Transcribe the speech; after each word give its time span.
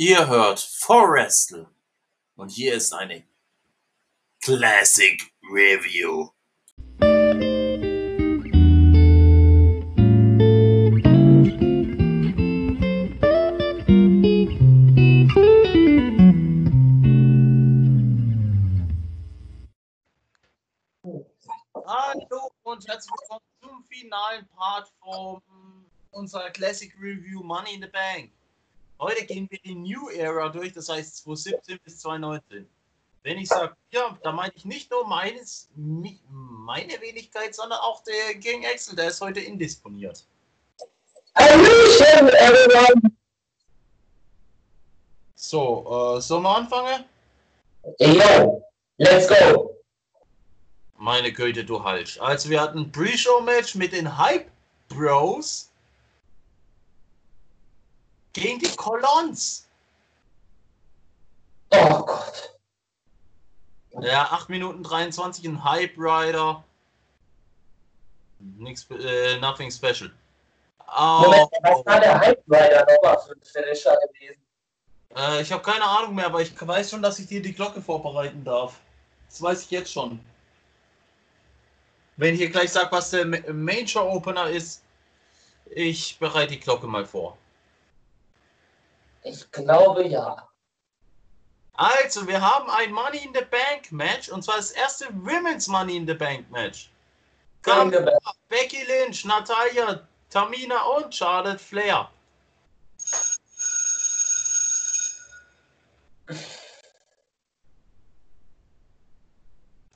Ihr 0.00 0.28
hört 0.28 0.60
Forrestal 0.60 1.66
und 2.36 2.50
hier 2.50 2.74
ist 2.74 2.92
eine 2.92 3.26
Classic 4.40 5.20
Review. 5.42 6.30
Hallo 21.74 22.52
und 22.62 22.86
herzlich 22.86 23.10
willkommen 23.10 23.40
zum 23.60 23.84
finalen 23.88 24.46
Part 24.46 24.92
von 25.00 25.42
unserer 26.12 26.50
Classic 26.50 26.94
Review 27.00 27.42
Money 27.42 27.74
in 27.74 27.82
the 27.82 27.88
Bank. 27.88 28.37
Heute 29.00 29.24
gehen 29.26 29.46
wir 29.50 29.58
die 29.60 29.76
New 29.76 30.10
Era 30.10 30.48
durch, 30.48 30.72
das 30.72 30.88
heißt 30.88 31.18
2017 31.18 31.78
bis 31.84 32.00
2019. 32.00 32.68
Wenn 33.22 33.38
ich 33.38 33.48
sage, 33.48 33.76
ja, 33.92 34.18
da 34.22 34.32
meine 34.32 34.52
ich 34.56 34.64
nicht 34.64 34.90
nur 34.90 35.06
meines, 35.06 35.68
meine 35.76 37.00
Wenigkeit, 37.00 37.54
sondern 37.54 37.78
auch 37.80 38.02
der 38.02 38.34
King 38.40 38.64
Axel, 38.66 38.96
der 38.96 39.08
ist 39.08 39.20
heute 39.20 39.40
indisponiert. 39.40 40.24
Hallöchen, 41.34 42.28
everyone! 42.28 43.12
So, 45.36 46.16
äh, 46.16 46.20
sollen 46.20 46.42
wir 46.42 46.56
anfangen? 46.56 47.04
Yo, 48.00 48.62
let's 48.96 49.28
go! 49.28 49.76
Meine 50.96 51.32
Güte, 51.32 51.64
du 51.64 51.84
Halsch. 51.84 52.18
Also 52.20 52.50
wir 52.50 52.60
hatten 52.60 52.78
ein 52.78 52.92
Pre-Show-Match 52.92 53.76
mit 53.76 53.92
den 53.92 54.18
Hype 54.18 54.50
Bros 54.88 55.70
gegen 58.32 58.58
die 58.58 58.74
Colons. 58.76 59.68
Oh 61.70 62.02
Gott. 62.04 62.58
Ja, 64.00 64.24
8 64.30 64.48
Minuten 64.48 64.82
23, 64.82 65.44
ein 65.46 65.64
Hype 65.64 65.96
Rider. 65.98 66.62
Nix, 68.38 68.86
äh, 68.90 69.38
nothing 69.38 69.70
special. 69.70 70.10
Oh, 70.96 71.22
Moment, 71.24 71.50
was 71.62 71.84
war 71.84 72.00
der 72.00 72.18
Hype 72.20 72.42
Rider 72.48 72.86
nochmal 72.88 73.18
für 73.20 73.32
ein 73.32 73.42
Finisher 73.42 73.96
gewesen? 73.96 74.40
äh, 75.16 75.42
ich 75.42 75.50
habe 75.52 75.62
keine 75.62 75.84
Ahnung 75.84 76.14
mehr, 76.14 76.26
aber 76.26 76.40
ich 76.40 76.54
weiß 76.58 76.90
schon, 76.90 77.02
dass 77.02 77.18
ich 77.18 77.26
dir 77.26 77.42
die 77.42 77.52
Glocke 77.52 77.82
vorbereiten 77.82 78.44
darf. 78.44 78.78
Das 79.28 79.42
weiß 79.42 79.62
ich 79.64 79.70
jetzt 79.72 79.92
schon. 79.92 80.20
Wenn 82.16 82.34
ich 82.34 82.40
hier 82.40 82.50
gleich 82.50 82.70
sage, 82.70 82.90
was 82.92 83.10
der 83.10 83.26
Ma- 83.26 83.52
Main 83.52 83.86
Show 83.86 84.08
Opener 84.08 84.48
ist, 84.48 84.82
ich 85.70 86.18
bereite 86.18 86.52
die 86.52 86.60
Glocke 86.60 86.86
mal 86.86 87.04
vor. 87.04 87.36
Ich 89.28 89.50
glaube 89.52 90.06
ja. 90.06 90.48
Also, 91.74 92.26
wir 92.26 92.40
haben 92.40 92.70
ein 92.70 92.92
Money 92.92 93.18
in 93.18 93.34
the 93.34 93.44
Bank 93.44 93.92
Match 93.92 94.30
und 94.30 94.42
zwar 94.42 94.56
das 94.56 94.70
erste 94.70 95.04
Women's 95.22 95.68
Money 95.68 95.96
in 95.98 96.06
the 96.06 96.14
Bank 96.14 96.50
Match. 96.50 96.90
Danke, 97.62 98.18
Becky 98.48 98.84
Lynch, 98.84 99.24
Natalia, 99.26 100.00
Tamina 100.30 100.82
und 100.96 101.14
Charlotte 101.14 101.58
Flair. 101.58 102.10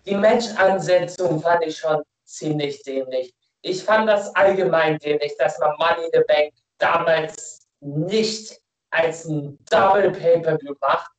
Die 0.05 0.15
Match-Ansetzung 0.15 1.41
fand 1.41 1.65
ich 1.65 1.79
schon 1.79 2.03
ziemlich 2.25 2.83
dämlich. 2.83 3.33
Ich 3.63 3.83
fand 3.83 4.09
das 4.09 4.35
allgemein 4.35 4.99
dämlich, 4.99 5.33
dass 5.39 5.59
man 5.59 5.75
Money 5.79 6.05
in 6.05 6.11
the 6.13 6.25
Bank 6.29 6.53
damals 6.79 7.61
nicht 7.81 8.62
als 8.93 9.25
ein 9.25 9.59
Double 9.71 10.11
Pay-Per-View 10.13 10.75
macht, 10.81 11.11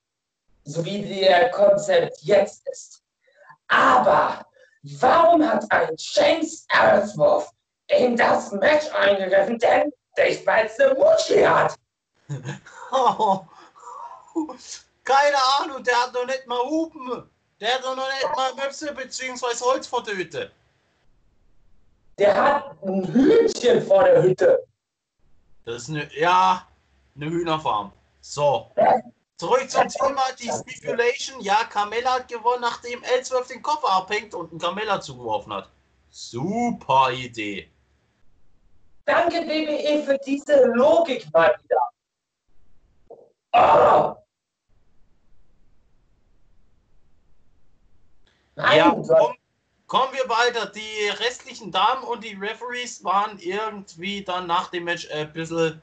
so 0.64 0.84
wie 0.86 1.02
der 1.02 1.50
Konzept 1.52 2.22
jetzt 2.22 2.68
ist. 2.70 3.04
Aber 3.68 4.46
warum 4.84 5.48
hat 5.48 5.70
ein 5.72 5.96
James 5.98 6.66
Ellsworth 6.70 7.50
in 7.88 8.16
das 8.16 8.52
Match 8.52 8.90
eingegriffen? 8.94 9.60
Denn 9.60 9.92
der 10.16 10.46
weiß 10.46 10.80
eine 10.80 10.94
Muschi 10.96 11.42
hat. 11.42 11.76
Oh, 12.96 13.44
keine 15.04 15.38
Ahnung, 15.60 15.84
der 15.84 15.96
hat 15.96 16.14
noch 16.14 16.28
nicht 16.28 16.46
mal 16.46 16.60
Hupen. 16.60 17.28
Der 17.60 17.74
hat 17.74 17.82
noch 17.84 17.96
nicht 17.96 18.36
mal 18.36 18.54
Möpse 18.54 18.94
bzw. 18.94 19.64
Holz 19.64 19.88
vor 19.88 20.04
der 20.04 20.16
Hütte. 20.16 20.52
Der 22.20 22.36
hat 22.36 22.84
ein 22.84 23.12
Hühnchen 23.12 23.82
vor 23.82 24.04
der 24.04 24.22
Hütte. 24.22 24.64
Das 25.66 25.84
ist 25.84 25.90
eine, 25.90 26.08
ja, 26.16 26.68
eine 27.16 27.30
Hühnerfarm. 27.30 27.92
So, 28.22 28.72
zurück 29.38 29.70
zum 29.70 29.88
Thema, 29.88 30.22
die 30.40 30.50
Stipulation. 30.50 31.42
Ja, 31.42 31.64
Carmella 31.66 32.16
hat 32.16 32.28
gewonnen, 32.28 32.62
nachdem 32.62 33.04
Ellsworth 33.04 33.50
den 33.50 33.62
Koffer 33.62 33.90
abhängt 33.90 34.34
und 34.34 34.52
einen 34.52 34.60
Carmella 34.60 35.02
zugeworfen 35.02 35.54
hat. 35.54 35.70
Super 36.10 37.12
Idee. 37.12 37.70
Danke, 39.06 39.46
WWE, 39.46 40.04
für 40.04 40.18
diese 40.26 40.66
Logik 40.68 41.28
mal 41.34 41.56
wieder. 41.62 41.90
Oh. 43.52 44.16
Mein 48.56 48.78
Ja, 48.78 48.92
komm, 48.92 49.36
kommen 49.88 50.14
wir 50.14 50.30
weiter. 50.30 50.68
Die 50.68 51.10
restlichen 51.20 51.72
Damen 51.72 52.04
und 52.04 52.24
die 52.24 52.34
Referees 52.34 53.04
waren 53.04 53.38
irgendwie 53.40 54.24
dann 54.24 54.48
nach 54.48 54.70
dem 54.70 54.86
Match 54.86 55.10
ein 55.12 55.34
bisschen 55.34 55.82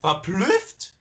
verblüfft. 0.00 0.94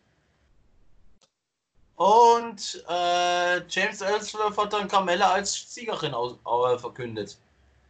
Und 1.96 2.84
äh, 2.88 3.62
James 3.68 4.02
Ellsworth 4.02 4.58
hat 4.58 4.74
dann 4.74 4.88
Carmella 4.88 5.31
als 5.31 5.74
Siegerin 5.74 6.13
aus, 6.13 6.35
äh, 6.46 6.78
verkündet. 6.78 7.38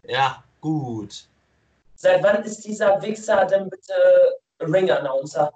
Ja, 0.03 0.44
gut. 0.62 1.28
Seit 1.95 2.23
wann 2.23 2.44
ist 2.44 2.63
dieser 2.63 3.01
Wichser 3.01 3.45
denn 3.45 3.69
bitte 3.69 3.94
Ring-Announcer? 4.62 5.51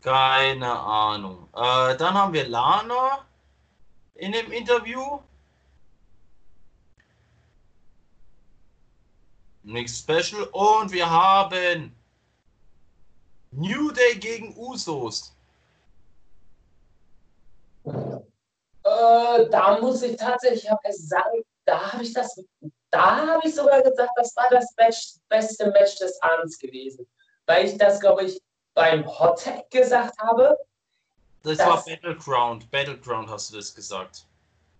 Keine 0.00 0.72
Ahnung. 0.72 1.48
Äh, 1.54 1.96
dann 1.96 2.14
haben 2.14 2.32
wir 2.32 2.48
Lana 2.48 3.26
in 4.14 4.32
dem 4.32 4.50
Interview. 4.50 5.20
Nichts 9.62 9.98
special. 9.98 10.44
Und 10.52 10.92
wir 10.92 11.10
haben 11.10 11.94
New 13.52 13.90
Day 13.90 14.16
gegen 14.18 14.56
Usos. 14.56 15.34
Äh, 17.84 19.48
da 19.50 19.78
muss 19.80 20.02
ich 20.02 20.16
tatsächlich 20.16 20.70
hab 20.70 20.80
sagen, 20.90 21.42
da 21.64 21.92
habe 21.92 22.02
ich 22.02 22.12
das, 22.12 22.40
da 22.90 23.26
habe 23.26 23.46
ich 23.46 23.54
sogar 23.54 23.82
gesagt, 23.82 24.10
das 24.16 24.34
war 24.36 24.48
das 24.50 24.66
Match, 24.76 25.14
beste 25.28 25.70
Match 25.70 25.96
des 25.98 26.20
Abends 26.22 26.58
gewesen. 26.58 27.06
Weil 27.46 27.66
ich 27.66 27.76
das, 27.76 28.00
glaube 28.00 28.24
ich, 28.24 28.40
beim 28.74 29.06
Hot 29.06 29.42
Tag 29.42 29.68
gesagt 29.70 30.16
habe. 30.20 30.56
Das, 31.42 31.58
Das- 31.58 31.66
war 31.66 31.84
Battleground. 31.84 32.70
Battleground 32.70 33.28
hast 33.28 33.50
du 33.52 33.56
das 33.56 33.74
gesagt. 33.74 34.24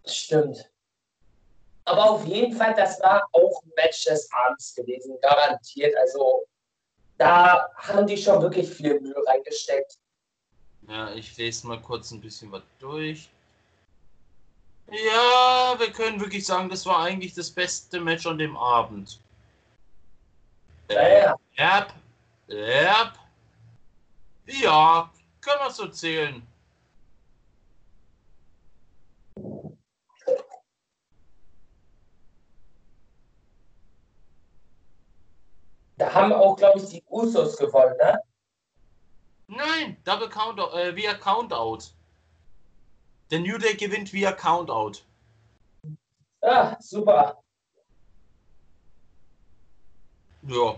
Stimmt. 0.06 0.70
Aber 1.84 2.10
auf 2.10 2.24
jeden 2.24 2.56
Fall, 2.56 2.74
das 2.74 3.00
war 3.00 3.26
auch 3.32 3.62
ein 3.64 3.72
Match 3.76 4.04
des 4.04 4.30
Abends 4.32 4.74
gewesen, 4.74 5.18
garantiert. 5.20 5.96
Also 5.96 6.44
da 7.20 7.68
haben 7.76 8.06
die 8.06 8.16
schon 8.16 8.40
wirklich 8.40 8.68
viel 8.68 8.98
Mühe 8.98 9.22
reingesteckt. 9.26 9.98
Ja, 10.88 11.12
ich 11.12 11.36
lese 11.36 11.66
mal 11.66 11.80
kurz 11.80 12.10
ein 12.10 12.20
bisschen 12.20 12.50
was 12.50 12.62
durch. 12.78 13.28
Ja, 14.90 15.74
wir 15.78 15.92
können 15.92 16.18
wirklich 16.18 16.46
sagen, 16.46 16.70
das 16.70 16.86
war 16.86 17.04
eigentlich 17.04 17.34
das 17.34 17.50
beste 17.50 18.00
Match 18.00 18.26
an 18.26 18.38
dem 18.38 18.56
Abend. 18.56 19.20
Ja, 20.90 21.08
ja. 21.08 21.36
Yep. 21.58 21.92
Yep. 22.48 23.12
Ja, 24.46 25.12
können 25.42 25.60
wir 25.60 25.70
so 25.70 25.88
zählen. 25.88 26.42
Da 36.00 36.14
haben 36.14 36.32
auch, 36.32 36.56
glaube 36.56 36.78
ich, 36.78 36.88
die 36.88 37.04
Usos 37.10 37.58
gewonnen, 37.58 37.94
ne? 37.98 38.18
Nein, 39.48 39.98
Double 40.04 40.30
Countout, 40.30 40.74
äh, 40.74 40.96
via 40.96 41.12
Countout. 41.12 41.90
Der 43.30 43.40
New 43.40 43.58
Day 43.58 43.74
gewinnt 43.74 44.10
via 44.10 44.32
Countout. 44.32 45.02
Ja, 46.42 46.78
super. 46.80 47.42
Ja. 50.48 50.76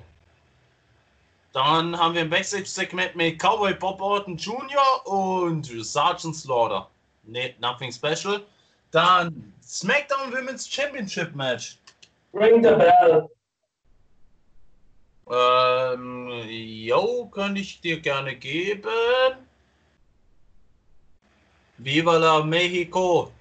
Dann 1.53 1.97
haben 1.97 2.15
wir 2.15 2.23
ein 2.23 2.31
Backstage-Segment 2.31 3.15
mit 3.15 3.41
Cowboy 3.41 3.75
Bob 3.75 4.01
Orton 4.01 4.37
Jr. 4.37 5.07
und 5.07 5.67
Sergeant 5.85 6.35
Slaughter. 6.35 6.91
Nee, 7.23 7.55
nothing 7.61 7.93
special. 7.93 8.45
Dann 8.91 9.55
SmackDown 9.63 10.33
Women's 10.33 10.67
Championship 10.69 11.33
Match. 11.37 11.79
Ring 12.33 12.65
the 12.65 12.71
bell. 12.71 13.31
Ähm, 15.35 16.29
yo, 16.47 17.27
könnte 17.29 17.63
ich 17.63 17.81
dir 17.81 18.01
gerne 18.01 18.37
geben. 18.37 18.91
Viva 21.79 22.19
la 22.19 22.43
Mexico! 22.43 23.33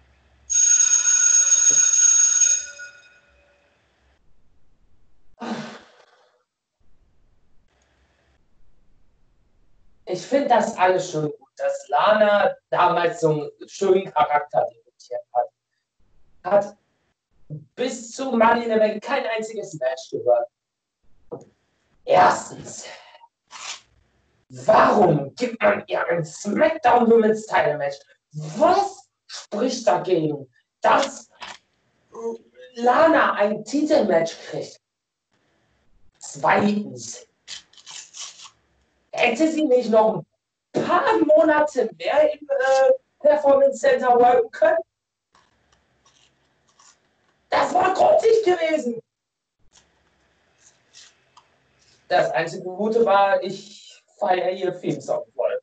Ich 10.05 10.21
finde 10.25 10.47
das 10.47 10.77
alles 10.77 11.11
schon 11.11 11.23
gut, 11.23 11.49
dass 11.57 11.89
Lana 11.89 12.55
damals 12.69 13.19
so 13.19 13.31
einen 13.31 13.51
schönen 13.67 14.05
Charakter 14.13 14.65
demontiert 14.65 15.21
hat. 15.33 15.47
Hat 16.43 16.77
bis 17.75 18.11
zu 18.11 18.31
Money 18.31 18.63
in 18.63 18.99
kein 19.01 19.25
einziges 19.25 19.73
Match 19.73 20.09
gehört. 20.09 20.47
Erstens, 22.05 22.85
warum 24.49 25.33
gibt 25.35 25.61
man 25.61 25.83
ihr 25.87 26.05
ein 26.07 26.25
SmackDown 26.25 27.09
Women's 27.09 27.45
Title 27.45 27.77
Match? 27.77 27.97
Was 28.33 29.09
spricht 29.27 29.87
dagegen, 29.87 30.49
dass 30.81 31.29
Lana 32.75 33.33
ein 33.33 33.63
Titelmatch 33.63 34.37
kriegt? 34.49 34.79
Zweitens, 36.19 37.27
hätte 39.11 39.51
sie 39.51 39.65
nicht 39.65 39.89
noch 39.89 40.23
ein 40.73 40.85
paar 40.85 41.17
Monate 41.19 41.89
mehr 41.97 42.33
im 42.33 42.47
äh, 42.47 42.91
Performance 43.19 43.79
Center 43.79 44.17
worken 44.19 44.49
können? 44.51 44.77
Das 47.49 47.73
war 47.73 47.93
grottig 47.93 48.43
gewesen. 48.45 49.01
Das 52.11 52.29
einzige 52.31 52.63
Gute 52.63 53.05
war, 53.05 53.41
ich 53.41 54.03
feiere 54.19 54.51
ihr 54.51 54.73
Filmsong 54.73 55.23
voll. 55.33 55.61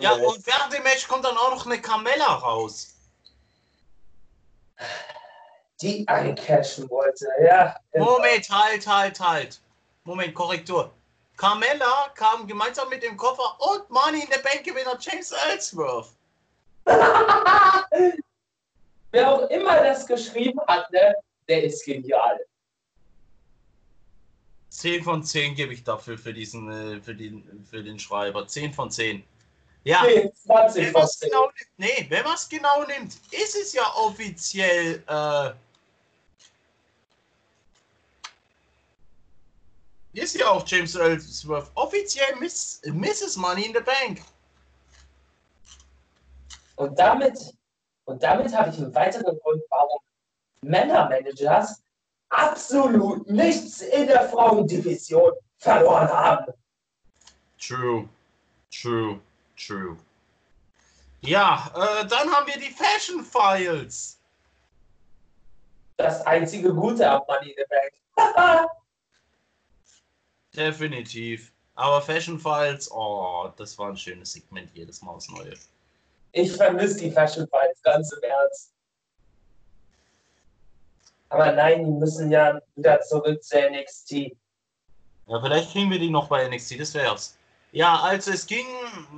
Ja, 0.00 0.14
und 0.14 0.46
während 0.46 0.72
dem 0.72 0.82
Match 0.82 1.06
kommt 1.06 1.24
dann 1.24 1.36
auch 1.36 1.50
noch 1.50 1.64
eine 1.64 1.80
Carmella 1.80 2.26
raus. 2.26 2.96
Die 5.80 6.06
eincashen 6.08 6.90
wollte, 6.90 7.28
ja. 7.44 7.76
Moment, 7.94 8.50
halt, 8.50 8.84
halt, 8.84 9.20
halt. 9.20 9.60
Moment, 10.02 10.34
Korrektur. 10.34 10.90
Carmella 11.36 12.10
kam 12.16 12.48
gemeinsam 12.48 12.88
mit 12.88 13.04
dem 13.04 13.16
Koffer 13.16 13.56
und 13.60 13.88
Money 13.90 14.22
in 14.22 14.28
the 14.32 14.40
Bank 14.42 14.64
Gewinner 14.64 14.98
James 14.98 15.30
Ellsworth. 15.30 16.08
Wer 19.12 19.30
auch 19.30 19.48
immer 19.50 19.76
das 19.82 20.06
geschrieben 20.06 20.60
hat, 20.66 20.90
ne, 20.90 21.14
der 21.48 21.64
ist 21.64 21.84
genial. 21.84 22.40
10 24.70 25.04
von 25.04 25.22
10 25.22 25.54
gebe 25.54 25.74
ich 25.74 25.84
dafür 25.84 26.16
für 26.16 26.32
diesen, 26.32 26.70
äh, 26.70 27.00
für 27.00 27.14
den, 27.14 27.64
für 27.70 27.82
den 27.84 27.98
Schreiber. 27.98 28.46
10 28.46 28.72
von 28.72 28.90
10. 28.90 29.22
Ja, 29.84 30.02
Nee, 30.04 30.32
20 30.46 30.86
wenn 30.86 30.92
man 30.92 31.02
es 31.02 31.18
10. 31.18 31.28
genau 31.28 31.44
nimmt, 31.44 31.70
nee, 31.76 32.06
wenn 32.08 32.24
genau 32.48 32.84
nimmt, 32.84 33.14
ist 33.32 33.54
es 33.54 33.72
ja 33.74 33.82
offiziell, 33.96 35.02
äh, 35.06 35.52
ist 40.14 40.36
ja 40.36 40.48
auch 40.48 40.66
James 40.66 40.94
Ellsworth 40.94 41.70
offiziell 41.74 42.36
Miss, 42.38 42.80
Mrs. 42.86 43.36
Money 43.36 43.66
in 43.66 43.74
the 43.74 43.80
Bank. 43.80 44.22
Und 46.76 46.98
damit, 46.98 47.38
und 48.04 48.22
damit 48.22 48.54
habe 48.56 48.70
ich 48.70 48.78
einen 48.78 48.94
weiteren 48.94 49.38
Grund, 49.40 49.62
warum 49.70 50.00
Männermanagers 50.62 51.82
absolut 52.28 53.28
nichts 53.28 53.80
in 53.82 54.06
der 54.06 54.28
Frauendivision 54.28 55.32
verloren 55.58 56.08
haben. 56.08 56.52
True, 57.58 58.08
true, 58.70 59.20
true. 59.56 59.96
Ja, 61.20 61.70
äh, 61.74 62.06
dann 62.06 62.32
haben 62.32 62.46
wir 62.46 62.58
die 62.58 62.72
Fashion 62.72 63.24
Files. 63.24 64.18
Das 65.96 66.26
einzige 66.26 66.74
Gute 66.74 67.08
am 67.08 67.22
Money 67.28 67.50
in 67.50 67.56
the 67.56 67.64
Bank. 67.68 68.70
Definitiv. 70.56 71.52
Aber 71.74 72.02
Fashion 72.02 72.38
Files, 72.38 72.90
oh, 72.90 73.50
das 73.56 73.78
war 73.78 73.90
ein 73.90 73.96
schönes 73.96 74.32
Segment 74.32 74.70
jedes 74.74 75.00
Mal 75.02 75.12
aufs 75.12 75.28
Neue. 75.28 75.54
Ich 76.32 76.52
vermisse 76.52 76.98
die 76.98 77.10
Fashion 77.10 77.46
Fights 77.48 77.82
ganz 77.82 78.10
im 78.12 78.22
Ernst. 78.22 78.72
Aber 81.28 81.52
nein, 81.52 81.84
die 81.84 81.90
müssen 81.90 82.30
ja 82.30 82.60
wieder 82.74 83.00
zurück 83.02 83.42
zu 83.42 83.56
NXT. 83.58 84.36
Ja, 85.26 85.40
vielleicht 85.40 85.72
kriegen 85.72 85.90
wir 85.90 85.98
die 85.98 86.10
noch 86.10 86.28
bei 86.28 86.46
NXT, 86.48 86.80
das 86.80 86.94
wär's. 86.94 87.38
Ja, 87.72 88.00
als 88.00 88.26
es 88.26 88.46
ging, 88.46 88.66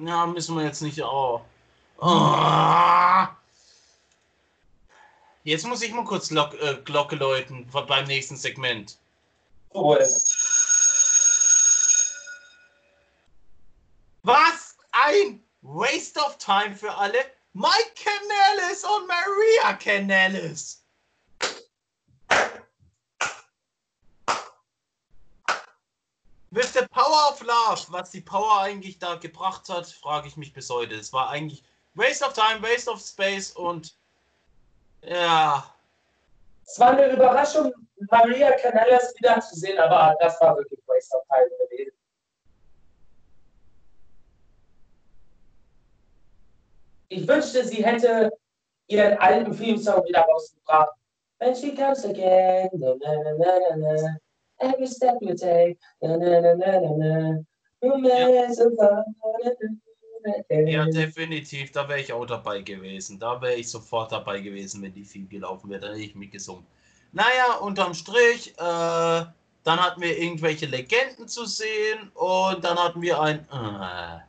ja, 0.05 0.27
müssen 0.27 0.57
wir 0.57 0.65
jetzt 0.65 0.81
nicht. 0.81 1.03
Oh. 1.03 1.41
Oh. 1.99 3.27
Jetzt 5.43 5.67
muss 5.67 5.83
ich 5.83 5.93
mal 5.93 6.05
kurz 6.05 6.31
äh, 6.31 6.77
Glocke 6.85 7.17
läuten 7.17 7.69
beim 7.71 8.05
nächsten 8.07 8.37
Segment. 8.37 8.97
Cool. 9.75 9.99
Was 14.23 14.77
ein 14.93 15.43
Waste 15.65 16.19
of 16.21 16.37
Time 16.37 16.77
für 16.77 16.95
alle. 16.95 17.19
Mike 17.55 17.95
Canellis 17.95 18.85
und 18.85 19.09
Maria 19.09 19.73
Canellis. 19.75 20.85
With 26.51 26.73
the 26.75 26.87
Power 26.91 27.33
of 27.33 27.43
Love, 27.43 27.91
was 27.91 28.11
die 28.11 28.21
Power 28.21 28.61
eigentlich 28.61 28.99
da 28.99 29.15
gebracht 29.17 29.69
hat, 29.69 29.87
frage 29.87 30.29
ich 30.29 30.37
mich 30.37 30.53
bis 30.53 30.69
heute. 30.69 30.95
Es 30.95 31.13
war 31.13 31.31
eigentlich 31.31 31.65
Waste 31.95 32.25
of 32.25 32.35
Time, 32.35 32.63
Waste 32.63 32.91
of 32.91 33.01
Space 33.01 33.51
und 33.53 33.97
ja, 35.03 35.65
Es 36.67 36.79
war 36.79 36.91
eine 36.91 37.13
Überraschung, 37.13 37.73
Maria 38.11 38.53
Canellas 38.53 39.15
wieder 39.17 39.41
zu 39.41 39.57
sehen, 39.57 39.79
aber 39.79 40.15
das 40.21 40.41
war 40.41 40.57
wirklich 40.57 40.81
Waste 40.87 41.17
of 41.17 41.23
Time 41.29 41.51
gewesen. 41.71 41.93
Ich 47.09 47.27
wünschte, 47.29 47.65
sie 47.65 47.85
hätte 47.85 48.31
ihren 48.89 49.19
alten 49.19 49.53
Filmsong 49.53 50.05
wieder 50.05 50.21
rausgebracht. 50.21 50.91
When 51.39 51.55
she 51.55 51.75
comes 51.75 52.05
again, 52.05 52.69
na, 52.73 52.95
na, 53.01 53.15
na, 53.39 53.77
na, 53.77 54.17
every 54.61 54.87
step 54.87 55.17
you 55.21 55.35
take, 55.35 55.79
na, 56.01 56.17
na, 56.17 56.41
na, 56.41 56.55
na, 56.55 56.79
na, 56.97 57.45
ja, 60.49 60.87
definitiv, 60.87 61.73
da 61.73 61.89
wäre 61.89 62.01
ich 62.01 62.13
auch 62.13 62.25
dabei 62.25 62.63
gewesen. 62.63 63.19
Da 63.19 63.41
wäre 63.41 63.55
ich 63.55 63.71
sofort 63.71 64.13
dabei 64.13 64.41
gewesen, 64.41 64.83
wenn 64.83 64.95
die 64.95 65.05
Theme 65.05 65.27
gelaufen 65.27 65.69
wäre. 65.69 65.81
Da 65.81 65.89
hätte 65.89 66.01
ich 66.01 66.15
mitgesungen. 66.15 66.65
Naja, 67.13 67.59
unterm 67.61 67.95
Strich, 67.95 68.55
äh, 68.57 69.25
dann 69.65 69.81
hatten 69.81 70.01
wir 70.01 70.17
irgendwelche 70.19 70.67
Legenden 70.67 71.29
zu 71.29 71.45
sehen 71.45 72.11
und 72.15 72.65
dann 72.65 72.79
hatten 72.79 73.03
wir 73.03 73.21
ein 73.21 73.41
äh, 73.41 74.21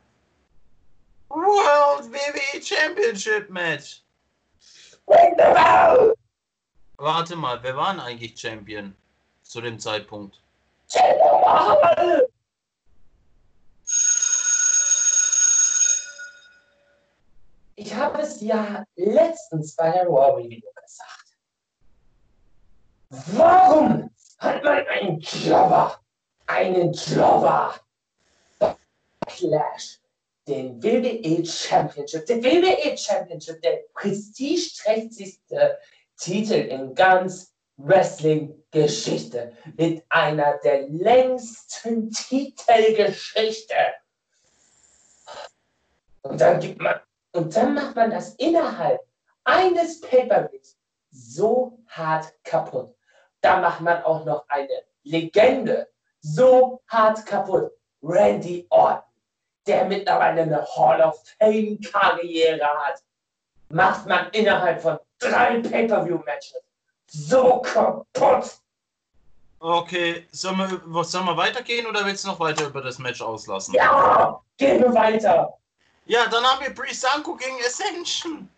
World 1.36 2.10
WWE 2.10 2.62
Championship 2.62 3.50
Match. 3.50 4.02
Warte 6.96 7.36
mal, 7.36 7.62
wer 7.62 7.76
war 7.76 7.92
denn 7.92 8.00
eigentlich 8.00 8.40
Champion 8.40 8.96
zu 9.42 9.60
dem 9.60 9.78
Zeitpunkt? 9.78 10.40
Ich 17.74 17.94
habe 17.94 18.22
es 18.22 18.40
ja 18.40 18.86
letztens 18.96 19.76
bei 19.76 19.90
der 19.90 20.06
Raw 20.06 20.40
Review 20.40 20.62
gesagt. 20.82 21.36
Warum 23.10 24.10
hat 24.38 24.64
man 24.64 24.86
einen 24.86 25.20
Jobber, 25.20 26.00
einen 26.46 26.94
Jobber 26.94 27.74
Clash, 29.26 29.98
den 30.46 30.82
WWE 30.82 31.44
Championship, 31.44 32.26
den 32.26 32.42
WWE 32.42 32.96
Championship, 32.96 33.60
der 33.62 33.80
prestigeträchtigste 33.94 35.78
Titel 36.16 36.54
in 36.54 36.94
ganz 36.94 37.52
Wrestling-Geschichte 37.78 39.52
mit 39.76 40.04
einer 40.08 40.58
der 40.58 40.88
längsten 40.88 42.10
Titelgeschichte. 42.10 43.74
Und 46.22 46.40
dann 46.40 46.60
gibt 46.60 46.80
man, 46.80 47.00
und 47.32 47.54
dann 47.54 47.74
macht 47.74 47.96
man 47.96 48.10
das 48.10 48.34
innerhalb 48.36 49.00
eines 49.44 50.00
Pay-Per-Views 50.00 50.76
so 51.10 51.78
hart 51.88 52.32
kaputt. 52.44 52.94
Da 53.40 53.60
macht 53.60 53.80
man 53.80 54.02
auch 54.02 54.24
noch 54.24 54.48
eine 54.48 54.82
Legende 55.02 55.88
so 56.20 56.82
hart 56.88 57.24
kaputt. 57.26 57.72
Randy 58.02 58.66
Orton, 58.70 59.02
der 59.66 59.84
mittlerweile 59.84 60.42
eine 60.42 60.66
Hall 60.76 61.00
of 61.02 61.22
Fame-Karriere 61.38 62.64
hat, 62.64 63.02
macht 63.68 64.06
man 64.06 64.30
innerhalb 64.30 64.80
von 64.80 64.98
drei 65.18 65.60
Pay-Per-View-Matches 65.60 66.62
so 67.08 67.60
kaputt. 67.60 68.58
Okay, 69.58 70.26
sollen 70.32 70.58
wir, 70.58 71.04
sollen 71.04 71.26
wir 71.26 71.36
weitergehen 71.36 71.86
oder 71.86 72.04
willst 72.04 72.24
du 72.24 72.28
noch 72.28 72.38
weiter 72.38 72.66
über 72.66 72.82
das 72.82 72.98
Match 72.98 73.20
auslassen? 73.22 73.74
Ja, 73.74 74.40
gehen 74.58 74.80
wir 74.82 74.94
weiter. 74.94 75.56
Ja, 76.04 76.26
dann 76.28 76.44
haben 76.44 76.64
wir 76.64 76.74
Brisanko 76.74 77.34
gegen 77.34 77.56
Ascension. 77.64 78.48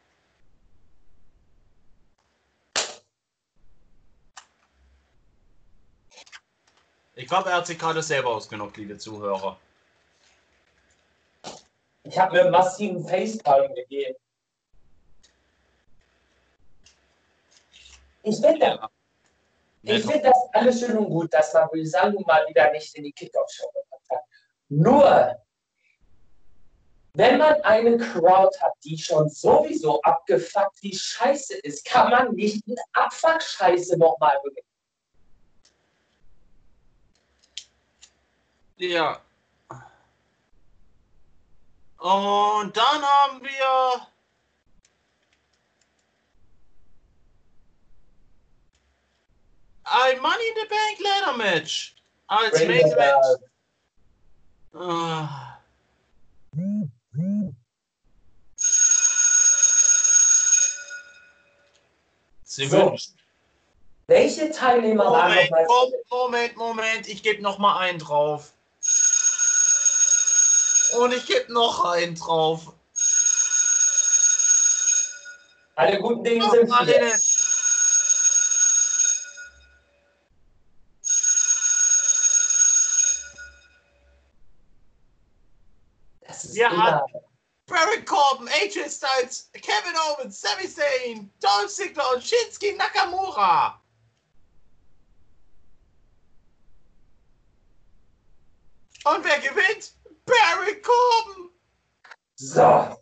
Ich 7.15 7.27
glaube, 7.27 7.51
er 7.51 7.57
hat 7.57 7.67
sich 7.67 7.79
gerade 7.79 8.03
selber 8.03 8.31
ausgenockt, 8.31 8.77
liebe 8.77 8.97
Zuhörer. 8.99 9.59
Ich 12.09 12.19
habe 12.19 12.33
mir 12.33 12.43
einen 12.43 12.51
massiven 12.51 13.07
Facepalm 13.07 13.75
gegeben. 13.75 14.17
Ich 18.23 18.37
finde 18.41 18.67
Ja. 19.83 19.97
ich 19.97 20.05
find 20.05 20.25
das 20.25 20.37
alles 20.53 20.81
schön 20.81 20.97
und 20.97 21.11
gut, 21.11 21.33
dass 21.35 21.53
man 21.53 21.69
Brisango 21.69 22.21
mal 22.23 22.47
wieder 22.49 22.71
nicht 22.73 22.95
in 22.95 23.05
die 23.05 23.13
Kickoff-Show 23.13 23.71
gebracht 23.71 24.11
hat. 24.11 24.23
Nur, 24.71 25.37
wenn 27.13 27.39
man 27.39 27.61
eine 27.63 27.99
Crowd 27.99 28.59
hat, 28.59 28.73
die 28.85 28.97
schon 28.97 29.29
sowieso 29.29 30.01
abgefuckt 30.03 30.83
wie 30.83 30.97
Scheiße 30.97 31.59
ist, 31.59 31.85
kann 31.85 32.11
man 32.11 32.35
nicht 32.35 32.67
mit 32.67 32.79
Abfuck-Scheiße 32.95 33.99
nochmal 33.99 34.39
beginnen. 34.43 34.67
Ja. 38.77 39.21
Und 41.99 42.77
dann 42.77 43.03
haben 43.03 43.43
wir. 43.43 44.07
Ein 49.85 50.21
Money 50.21 50.49
in 50.49 50.55
the 50.63 50.69
Bank 50.69 51.01
Ladder 51.01 51.37
Match. 51.37 51.97
Als 52.27 52.59
Main 52.61 52.81
Event. 52.81 53.25
Ah. 54.75 55.59
Sie 62.45 62.67
So. 62.67 62.91
wünschen. 62.91 63.15
Welche 64.09 64.51
Teilnehmer 64.51 65.05
waren 65.11 65.35
Moment, 65.35 65.51
Moment, 65.51 66.07
Moment, 66.11 66.57
Moment, 66.57 67.09
ich 67.09 67.23
gebe 67.23 67.43
noch 67.43 67.59
mal 67.59 67.79
einen 67.79 67.99
drauf. 67.99 68.53
Und 70.97 71.13
ich 71.13 71.27
gebe 71.27 71.53
noch 71.53 71.85
einen 71.85 72.15
drauf. 72.15 72.73
Alle 75.75 75.99
guten 76.01 76.25
Dinge 76.25 76.45
Noch 76.47 76.53
sind 76.55 76.75
vier. 76.75 77.13
Das 86.21 86.45
ist 86.45 86.55
Wir 86.55 86.71
haben- 86.71 87.13
Baron 87.67 88.05
Corbin, 88.07 88.49
AJ 88.49 88.89
Styles, 88.89 89.51
Kevin 89.53 89.95
Owens, 90.09 90.41
Sami 90.41 90.67
Zayn, 90.69 91.31
Dolph 91.41 91.69
Ziggler 91.71 92.15
und 92.15 92.25
Shinsuke 92.25 92.75
Nakamura. 92.77 93.81
Und 99.05 99.25
wer 99.25 99.39
gewinnt? 99.41 99.93
Baron 100.29 100.83
Corbin. 100.83 101.51
So. 102.37 102.97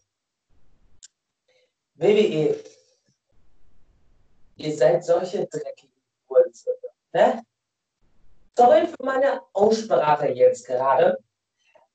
WWE. 1.97 2.65
Ihr 4.57 4.77
seid 4.77 5.05
solche 5.05 5.47
dreckigen 5.47 6.03
Hurensöhne, 6.29 6.77
ne? 7.13 7.43
Sorry 8.57 8.87
für 8.87 9.05
meine 9.05 9.43
Aussprache 9.53 10.29
jetzt 10.29 10.67
gerade. 10.67 11.19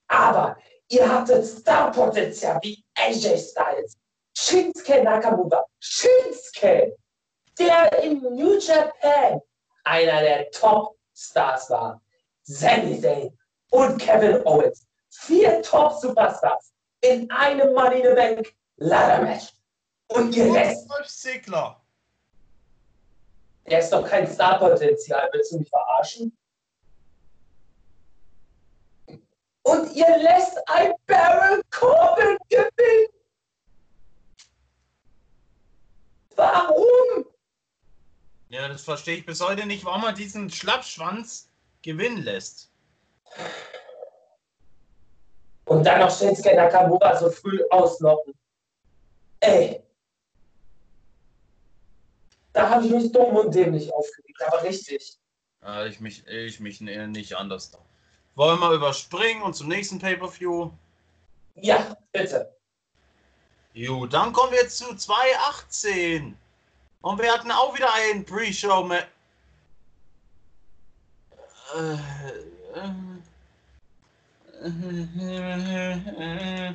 Aber 0.07 0.57
ihr 0.89 1.11
hattet 1.11 1.45
Starpotenzial 1.45 2.59
wie 2.61 2.83
AJ 2.95 3.37
Styles, 3.37 3.97
Shinsuke 4.37 5.03
Nakamura, 5.03 5.65
Shinsuke, 5.79 6.95
der 7.57 8.03
in 8.03 8.21
New 8.21 8.59
Japan 8.59 9.41
einer 9.83 10.21
der 10.21 10.51
Top-Stars 10.51 11.69
war. 11.69 12.01
Sami 12.43 12.99
Zayn 13.01 13.37
und 13.71 13.97
Kevin 13.97 14.45
Owens. 14.45 14.85
Vier 15.11 15.61
Top-Superstars 15.61 16.73
in 17.01 17.29
einem 17.31 17.73
Money 17.73 18.01
in 18.01 18.09
the 18.09 18.15
Bank 18.15 18.55
Ladder 18.77 19.23
Match. 19.23 19.53
Und 20.07 20.35
ihr 20.35 20.51
lässt, 20.51 20.89
Dolph 20.89 21.07
Ziggler. 21.07 21.81
der 23.65 23.79
ist 23.79 23.91
doch 23.91 24.07
kein 24.07 24.27
Starpotenzial, 24.27 25.29
willst 25.31 25.51
du 25.51 25.59
mich 25.59 25.69
verarschen? 25.69 26.37
Und 29.63 29.93
ihr 29.93 30.17
lässt 30.17 30.57
ein 30.67 30.93
Baron 31.05 31.61
Corbin 31.69 32.37
gewinnen. 32.49 33.07
Warum? 36.35 37.25
Ja, 38.49 38.67
das 38.67 38.83
verstehe 38.83 39.17
ich 39.17 39.25
bis 39.25 39.39
heute 39.39 39.65
nicht, 39.65 39.85
warum 39.85 40.01
man 40.01 40.15
diesen 40.15 40.49
Schlappschwanz 40.49 41.49
gewinnen 41.83 42.23
lässt. 42.23 42.71
Und 45.65 45.85
dann 45.85 45.99
noch 45.99 46.15
Shinsuke 46.15 46.55
Nakamura 46.55 47.17
so 47.17 47.29
früh 47.29 47.59
auslocken. 47.69 48.33
Ey. 49.39 49.81
Da 52.53 52.69
habe 52.69 52.85
ich 52.85 52.91
mich 52.91 53.11
dumm 53.11 53.35
und 53.35 53.55
dämlich 53.55 53.91
aufgeregt, 53.93 54.41
aber 54.45 54.63
richtig. 54.63 55.17
Äh, 55.65 55.89
ich 55.89 55.99
mich, 55.99 56.27
ich 56.27 56.59
mich 56.59 56.81
äh, 56.81 57.07
nicht 57.07 57.35
anders. 57.35 57.71
Wollen 58.35 58.59
wir 58.59 58.71
überspringen 58.71 59.43
und 59.43 59.55
zum 59.55 59.67
nächsten 59.67 59.99
Pay-Per-View? 59.99 60.71
Ja, 61.55 61.95
bitte. 62.11 62.55
Jo, 63.73 64.05
dann 64.05 64.33
kommen 64.33 64.51
wir 64.51 64.67
zu 64.67 64.95
2018. 64.95 66.37
Und 67.01 67.21
wir 67.21 67.31
hatten 67.31 67.51
auch 67.51 67.75
wieder 67.75 67.93
ein 67.93 68.25
Pre-Show 68.25 68.83
mit. 68.83 69.05
Äh, 71.75 71.97
äh, 74.61 74.67
äh, 74.67 76.69
äh, 76.69 76.73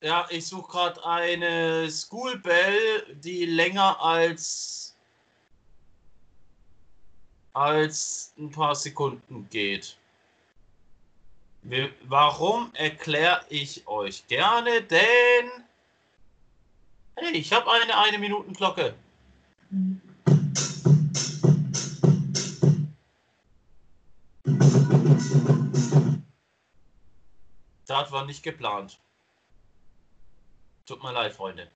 ja! 0.00 0.26
Ich 0.30 0.46
suche 0.46 0.70
gerade 0.70 1.04
eine 1.04 1.90
School 1.90 2.38
Bell, 2.38 3.16
die 3.16 3.46
länger 3.46 4.00
als 4.00 4.86
als 7.56 8.34
ein 8.38 8.50
paar 8.50 8.74
Sekunden 8.74 9.48
geht. 9.48 9.96
Warum 12.02 12.70
erkläre 12.74 13.44
ich 13.48 13.86
euch 13.88 14.26
gerne? 14.28 14.82
Denn 14.82 15.50
hey, 17.16 17.32
ich 17.32 17.52
habe 17.52 17.70
eine 17.70 17.96
eine 17.96 18.18
Minuten 18.18 18.52
Glocke. 18.52 18.94
Das 27.86 28.12
war 28.12 28.26
nicht 28.26 28.42
geplant. 28.42 29.00
Tut 30.86 31.02
mir 31.02 31.12
leid, 31.12 31.32
Freunde. 31.32 31.68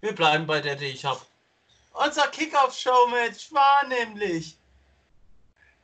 Wir 0.00 0.14
bleiben 0.14 0.46
bei 0.46 0.60
der, 0.60 0.74
die 0.74 0.86
ich 0.86 1.04
habe. 1.04 1.20
Unser 1.92 2.28
Kickoff-Show-Match 2.28 3.52
war 3.52 3.86
nämlich 3.86 4.56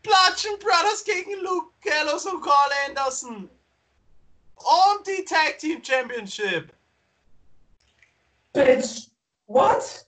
Bludgeon 0.02 0.58
Brothers 0.58 1.04
gegen 1.04 1.40
Luke 1.42 1.72
Gallows 1.82 2.24
und 2.26 2.40
Carl 2.42 2.70
Anderson. 2.86 3.50
Und 4.56 5.06
die 5.06 5.24
Tag 5.24 5.58
Team 5.58 5.84
Championship. 5.84 6.72
Bitch. 8.52 9.08
What? 9.46 10.06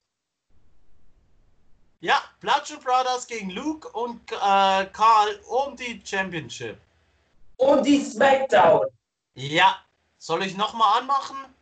Ja, 2.01 2.23
Bludgeon 2.41 2.81
Brothers 2.81 3.27
gegen 3.27 3.51
Luke 3.51 3.89
und 3.91 4.21
äh, 4.33 4.87
Carl 4.87 5.41
um 5.49 5.77
die 5.77 6.03
Championship. 6.05 6.79
Und 7.57 7.85
die 7.85 8.03
Smackdown. 8.03 8.87
Ja, 9.35 9.79
soll 10.19 10.45
ich 10.45 10.57
nochmal 10.57 11.01
anmachen? 11.01 11.55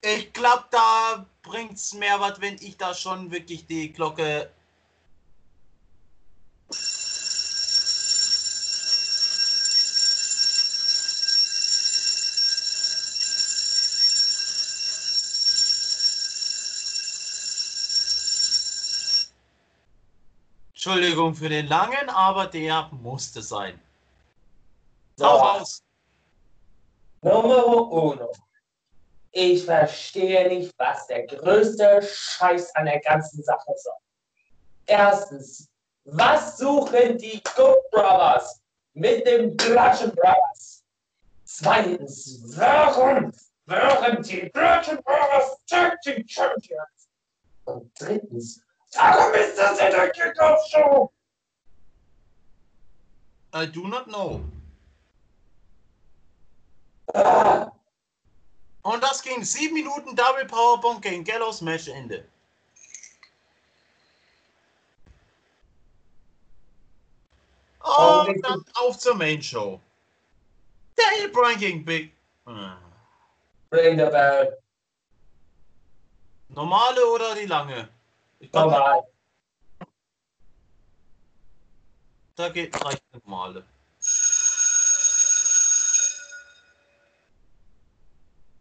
Ich 0.00 0.32
glaube, 0.32 0.64
da 0.70 1.26
bringt's 1.42 1.94
mehr 1.94 2.18
was, 2.20 2.40
wenn 2.40 2.54
ich 2.56 2.76
da 2.76 2.94
schon 2.94 3.30
wirklich 3.30 3.66
die 3.66 3.92
Glocke. 3.92 4.50
Entschuldigung 20.72 21.34
für 21.34 21.48
den 21.48 21.66
langen, 21.66 22.08
aber 22.08 22.46
der 22.46 22.88
musste 22.92 23.42
sein. 23.42 23.80
Sau 25.16 25.36
raus! 25.36 25.82
Numero 27.22 28.10
uno. 28.10 28.32
Ich 29.32 29.64
verstehe 29.64 30.48
nicht, 30.48 30.74
was 30.78 31.06
der 31.06 31.26
größte 31.26 32.02
Scheiß 32.02 32.74
an 32.76 32.86
der 32.86 33.00
ganzen 33.00 33.42
Sache 33.42 33.72
soll. 33.76 33.92
Erstens, 34.86 35.68
was 36.04 36.56
suchen 36.56 37.18
die 37.18 37.42
Good 37.54 37.90
Brothers 37.90 38.60
mit 38.94 39.26
den 39.26 39.56
Bludgeon 39.56 40.14
Brothers? 40.14 40.84
Zweitens, 41.44 42.56
warum 42.56 43.32
wären 43.66 44.22
die 44.22 44.48
Bludgeon 44.50 45.02
Brothers 45.02 45.58
Tag 45.66 46.00
Team 46.02 46.26
Champions? 46.26 47.08
Und 47.64 47.90
drittens, 48.00 48.62
warum 48.94 49.34
ist 49.34 49.58
das 49.58 49.78
in 49.78 49.90
der 49.90 50.10
Kickoff-Show? 50.10 51.12
I 53.54 53.66
do 53.66 53.86
not 53.86 54.06
know. 54.06 54.42
Und 58.82 59.02
das 59.02 59.22
ging 59.22 59.44
sieben 59.44 59.74
Minuten 59.74 60.16
Double 60.16 60.46
Powerbomb 60.46 61.02
gegen 61.02 61.24
Gallows 61.24 61.60
Match 61.60 61.88
Ende. 61.88 62.26
Und 67.80 68.42
dann 68.42 68.64
auf 68.74 68.98
zur 68.98 69.14
Main 69.14 69.42
Show. 69.42 69.80
Daniel 70.96 71.30
Bryan 71.30 71.58
gegen 71.58 71.84
Big. 71.84 72.12
Ring 73.70 73.98
the 73.98 74.04
bell. 74.04 74.58
Normale 76.48 77.06
oder 77.06 77.34
die 77.34 77.46
lange? 77.46 77.88
Normal. 78.52 79.02
Da 82.36 82.48
geht 82.48 82.84
reicht 82.84 83.02
normale. 83.12 83.64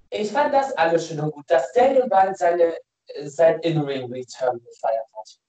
Ich 0.09 0.31
fand 0.31 0.53
das 0.53 0.73
alles 0.73 1.07
schön 1.07 1.19
und 1.19 1.31
gut, 1.31 1.49
dass 1.49 1.71
Daniel 1.73 2.07
Bryan 2.07 2.35
seine, 2.35 2.77
sein 3.23 3.59
In-Ring-Return 3.59 4.63
gefeiert 4.63 5.05
hat. 5.17 5.39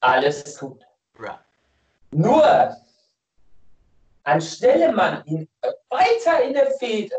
Alles 0.00 0.42
ist 0.42 0.58
gut. 0.58 0.84
Ja. 1.22 1.42
Nur, 2.10 2.76
anstelle 4.24 4.92
man 4.92 5.24
ihn 5.26 5.48
weiter 5.88 6.42
in 6.42 6.54
der 6.54 6.70
Fehde 6.72 7.16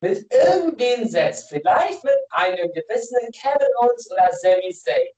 mit 0.00 0.32
irgendwen 0.32 1.08
setzt, 1.08 1.48
vielleicht 1.48 2.02
mit 2.04 2.14
einem 2.30 2.72
gewissen 2.72 3.18
Kevin 3.32 3.68
Owens 3.80 4.10
oder 4.10 4.30
Sami 4.32 4.72
Zayn, 4.72 5.08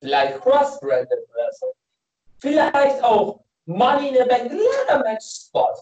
vielleicht 0.00 0.40
Cross-Branded 0.40 1.28
oder 1.30 1.52
so, 1.52 1.74
vielleicht 2.38 3.02
auch 3.02 3.40
Money 3.66 4.08
in 4.08 4.14
the 4.14 4.24
Bank 4.24 4.50
Ladder 4.50 5.02
Match 5.04 5.24
Spot. 5.24 5.74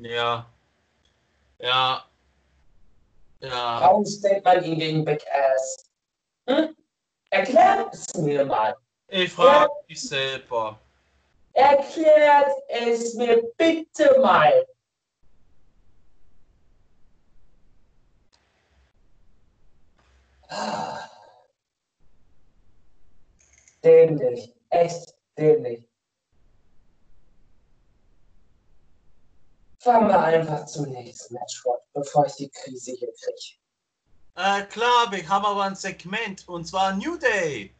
Ja. 0.00 0.46
Ja. 1.58 2.04
Ja. 3.40 3.80
Warum 3.80 4.04
stellt 4.04 4.44
man 4.44 4.62
ihn 4.62 4.78
gegen 4.78 5.04
Big 5.04 5.22
Ass? 5.30 5.86
Hm? 6.48 6.76
Erklärt 7.30 7.94
es 7.94 8.14
mir 8.14 8.44
mal. 8.44 8.76
Ich 9.08 9.32
frage 9.32 9.70
mich 9.88 10.00
selber. 10.00 10.78
Erklärt 11.52 12.52
es 12.68 13.14
mir 13.14 13.42
bitte 13.56 14.18
mal. 14.20 14.66
Ah. 20.48 21.08
Dämlich. 23.82 24.52
Echt 24.70 25.14
dämlich. 25.38 25.88
Fahren 29.86 30.08
wir 30.08 30.20
einfach 30.20 30.66
zum 30.66 30.86
nächsten 30.90 31.34
Match 31.34 31.60
fort, 31.62 31.80
bevor 31.94 32.26
ich 32.26 32.32
die 32.34 32.50
Krise 32.50 32.90
hier 32.98 33.12
kriege. 33.22 33.54
Äh, 34.34 34.64
klar, 34.64 35.12
wir 35.12 35.28
haben 35.28 35.44
aber 35.46 35.62
ein 35.62 35.76
Segment 35.76 36.46
und 36.48 36.66
zwar 36.66 36.92
New 36.94 37.16
Day. 37.16 37.72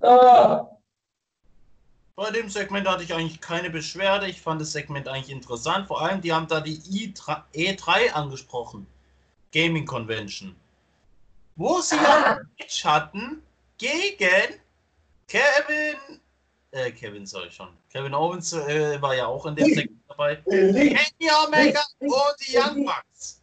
Ah, 0.00 0.68
Bei 2.14 2.30
dem 2.30 2.48
Segment 2.48 2.86
hatte 2.88 3.02
ich 3.02 3.12
eigentlich 3.12 3.40
keine 3.40 3.68
Beschwerde. 3.68 4.28
Ich 4.28 4.40
fand 4.40 4.60
das 4.60 4.70
Segment 4.72 5.08
eigentlich 5.08 5.30
interessant. 5.30 5.88
Vor 5.88 6.00
allem, 6.00 6.20
die 6.20 6.32
haben 6.32 6.46
da 6.46 6.60
die 6.60 6.78
I3 6.78 7.42
E3 7.52 8.12
angesprochen. 8.12 8.86
Gaming 9.52 9.86
Convention. 9.86 10.54
Wo 11.56 11.80
sie 11.80 11.96
Ah. 11.98 12.36
ein 12.38 12.50
Match 12.60 12.84
hatten 12.84 13.42
gegen 13.76 14.60
Kevin. 15.26 16.20
Äh, 16.72 16.90
Kevin 16.92 17.26
soll 17.26 17.48
ich 17.48 17.54
schon. 17.54 17.68
Kevin 17.90 18.14
Owens 18.14 18.54
äh, 18.54 19.00
war 19.00 19.14
ja 19.14 19.26
auch 19.26 19.44
in 19.44 19.54
dem 19.54 19.74
Segment 19.74 20.02
dabei. 20.08 20.36
Kenny 20.36 21.30
Omega 21.46 21.82
und 21.98 22.10
die 22.40 22.56
Young 22.56 22.86
Bucks. 22.86 23.42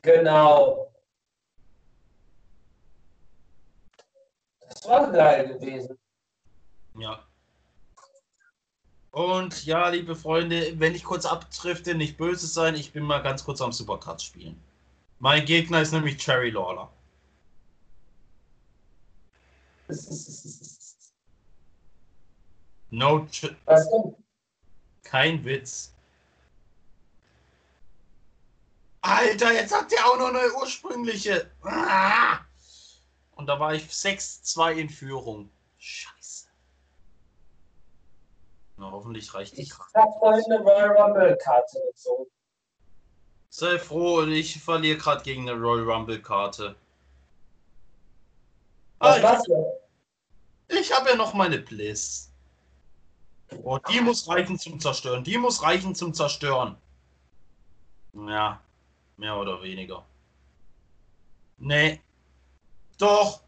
Genau. 0.00 0.90
Das 4.68 4.88
war 4.88 5.12
geil 5.12 5.48
gewesen. 5.48 5.98
Ja. 6.98 7.22
Und 9.10 9.66
ja, 9.66 9.88
liebe 9.90 10.16
Freunde, 10.16 10.72
wenn 10.80 10.94
ich 10.94 11.04
kurz 11.04 11.26
abdrifte, 11.26 11.94
nicht 11.94 12.16
böse 12.16 12.46
sein, 12.46 12.74
ich 12.74 12.92
bin 12.92 13.04
mal 13.04 13.22
ganz 13.22 13.44
kurz 13.44 13.60
am 13.60 13.70
Supercard 13.70 14.22
spielen. 14.22 14.58
Mein 15.18 15.44
Gegner 15.44 15.82
ist 15.82 15.92
nämlich 15.92 16.16
Cherry 16.16 16.48
Lawler. 16.48 16.90
No, 22.90 23.26
Was 23.64 23.90
denn? 23.90 24.14
kein 25.02 25.44
Witz. 25.44 25.92
Alter, 29.00 29.52
jetzt 29.52 29.74
hat 29.74 29.90
der 29.90 30.04
auch 30.06 30.18
noch 30.18 30.28
eine 30.28 30.52
ursprüngliche. 30.60 31.50
Und 33.34 33.46
da 33.46 33.58
war 33.58 33.74
ich 33.74 33.84
6-2 33.84 34.72
in 34.74 34.88
Führung. 34.90 35.50
Scheiße. 35.78 36.46
Na, 38.76 38.90
hoffentlich 38.90 39.32
reicht 39.34 39.56
die 39.56 39.62
Ich 39.62 39.70
Karte. 39.70 39.90
hab 39.94 40.18
vorhin 40.18 40.44
eine 40.52 40.60
Royal 40.60 40.96
Rumble 40.96 41.36
Karte 41.42 41.80
gezogen. 41.90 42.30
Sei 43.48 43.78
froh, 43.78 44.22
ich 44.24 44.62
verliere 44.62 44.98
gerade 44.98 45.22
gegen 45.24 45.48
eine 45.48 45.58
Royal 45.60 45.90
Rumble 45.90 46.20
Karte. 46.22 46.76
Was 48.98 49.22
war's 49.22 49.42
denn? 49.42 49.64
Ich 50.72 50.92
habe 50.92 51.10
ja 51.10 51.16
noch 51.16 51.34
meine 51.34 51.58
Bliss. 51.58 52.30
Oh, 53.62 53.78
die 53.78 54.00
muss 54.00 54.28
reichen 54.28 54.58
zum 54.58 54.80
Zerstören. 54.80 55.24
Die 55.24 55.38
muss 55.38 55.62
reichen 55.62 55.94
zum 55.94 56.14
Zerstören. 56.14 56.76
Ja, 58.14 58.60
mehr 59.16 59.36
oder 59.36 59.62
weniger. 59.62 60.04
Nee. 61.58 62.00
Doch. 62.98 63.42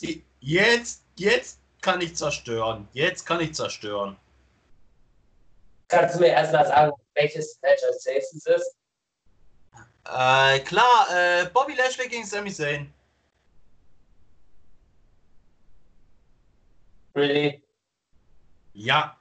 Die, 0.00 0.24
jetzt, 0.40 1.04
jetzt 1.16 1.60
kann 1.80 2.00
ich 2.00 2.16
zerstören. 2.16 2.88
Jetzt 2.92 3.24
kann 3.24 3.40
ich 3.40 3.54
zerstören. 3.54 4.16
Kannst 5.88 6.16
du 6.16 6.20
mir 6.20 6.28
erstmal 6.28 6.66
sagen, 6.66 6.92
welches 7.14 7.58
Match 7.62 7.82
als 7.84 8.04
nächstes 8.04 8.46
ist? 8.46 8.76
Äh, 10.04 10.60
klar, 10.60 11.06
äh, 11.10 11.46
Bobby 11.46 11.74
Lashley 11.74 12.08
gegen 12.08 12.24
Sami 12.24 12.52
Zayn. 12.52 12.92
Really? 17.16 17.62
Ja. 18.74 19.18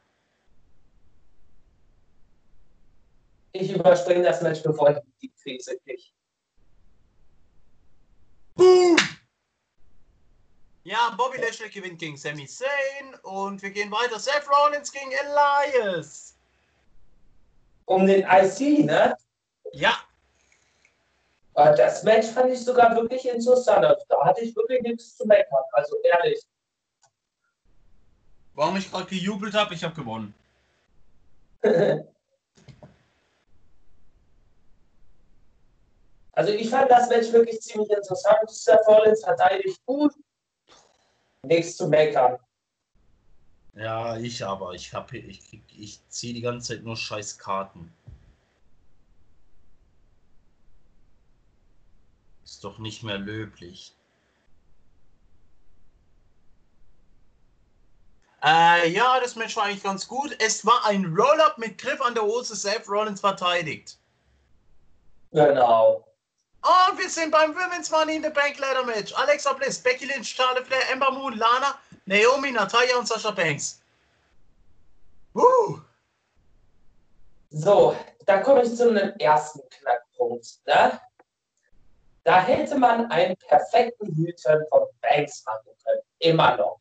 Ich 3.54 3.72
überspringe 3.72 4.24
das 4.24 4.42
Match, 4.42 4.62
bevor 4.62 4.90
ich 4.92 4.98
die 5.22 5.32
Krise 5.42 5.80
kriege. 5.80 6.04
Boom! 8.56 8.98
Ja, 10.84 11.16
Bobby 11.18 11.38
Lashley 11.38 11.70
gewinnt 11.70 11.98
gegen 12.00 12.18
Sami 12.18 12.46
Zayn 12.48 13.16
und 13.24 13.62
wir 13.62 13.72
gehen 13.72 13.90
weiter. 13.92 14.20
Seth 14.20 14.46
Rollins 14.50 14.92
gegen 14.92 15.12
Elias. 15.12 16.38
Um 17.86 18.06
den 18.06 18.24
IC, 18.24 18.86
ne? 18.86 19.16
Ja, 19.72 19.98
Aber 21.54 21.72
Das 21.76 22.04
Match 22.04 22.28
fand 22.28 22.52
ich 22.52 22.64
sogar 22.64 22.94
wirklich 22.96 23.26
interessant. 23.28 23.86
Also 23.86 24.06
Da 24.10 24.26
hatte 24.26 24.42
ich 24.42 24.56
wirklich 24.56 24.82
nichts 24.82 25.16
zu 25.16 25.26
meckern. 25.26 25.64
Also 25.72 25.96
ehrlich. 26.04 26.42
Warum 28.56 28.78
ich 28.78 28.90
gerade 28.90 29.06
gejubelt 29.06 29.54
habe, 29.54 29.76
ich 29.76 29.84
habe 29.84 29.94
gewonnen. 29.94 30.34
Also 36.32 36.52
ich 36.52 36.70
fand 36.70 36.92
das 36.92 37.08
Match 37.10 37.32
wirklich 37.32 37.62
ziemlich 37.62 37.90
interessant. 37.90 38.50
Seth 38.50 38.86
Rollins 38.88 39.24
verteidigt 39.24 39.80
gut. 39.86 40.14
Nichts 41.44 41.78
zu 41.78 41.88
meckern. 41.88 42.38
Ja, 43.74 44.18
ich 44.18 44.46
aber. 44.46 44.74
Ich, 44.74 44.94
hab, 44.94 45.14
ich, 45.14 45.54
ich, 45.54 45.62
ich 45.78 46.10
ziehe 46.10 46.34
die 46.34 46.42
ganze 46.42 46.76
Zeit 46.76 46.84
nur 46.84 46.98
scheiß 46.98 47.38
Karten. 47.38 47.92
Ist 52.44 52.64
doch 52.64 52.80
nicht 52.80 53.04
mehr 53.04 53.18
löblich. 53.18 53.94
Äh, 58.46 58.90
ja, 58.90 59.20
das 59.20 59.36
Match 59.36 59.56
war 59.56 59.64
eigentlich 59.64 59.82
ganz 59.82 60.08
gut. 60.08 60.36
Es 60.40 60.64
war 60.66 60.86
ein 60.86 61.06
Roll-Up 61.06 61.58
mit 61.58 61.80
Griff 61.80 62.00
an 62.02 62.14
der 62.14 62.24
Hose. 62.24 62.56
Seth 62.56 62.88
Rollins 62.88 63.20
verteidigt. 63.20 63.98
Genau. 65.32 66.08
Und 66.62 67.00
wir 67.00 67.10
sind 67.10 67.32
beim 67.32 67.56
Women's 67.56 67.90
Money 67.90 68.18
in 68.18 68.24
the 68.24 68.30
Bank 68.30 68.60
Ladder 68.60 68.84
Match. 68.84 69.14
Alexa 69.16 69.54
Bliss, 69.54 69.80
Becky 69.80 70.06
Lynch, 70.06 70.30
Charlotte 70.30 70.66
Flair, 70.66 70.92
Ember 70.92 71.12
Moon, 71.12 71.38
Lana, 71.38 71.80
Naomi, 72.06 72.52
Natalia 72.52 72.98
und 72.98 73.08
Sasha 73.08 73.32
Banks. 73.32 73.82
Uh. 75.34 75.80
So, 77.50 77.96
da 78.28 78.42
komme 78.42 78.62
ich 78.62 78.76
zu 78.76 78.90
einem 78.90 79.12
ersten 79.18 79.62
Knackpunkt. 79.70 80.60
Ne? 80.68 81.00
Da 82.24 82.42
hätte 82.42 82.78
man 82.78 83.10
einen 83.12 83.36
perfekten 83.38 84.14
Heel-Turn 84.16 84.64
von 84.70 84.84
Banks 85.02 85.44
machen 85.46 85.72
können. 85.84 86.02
Immer 86.20 86.58
noch. 86.58 86.80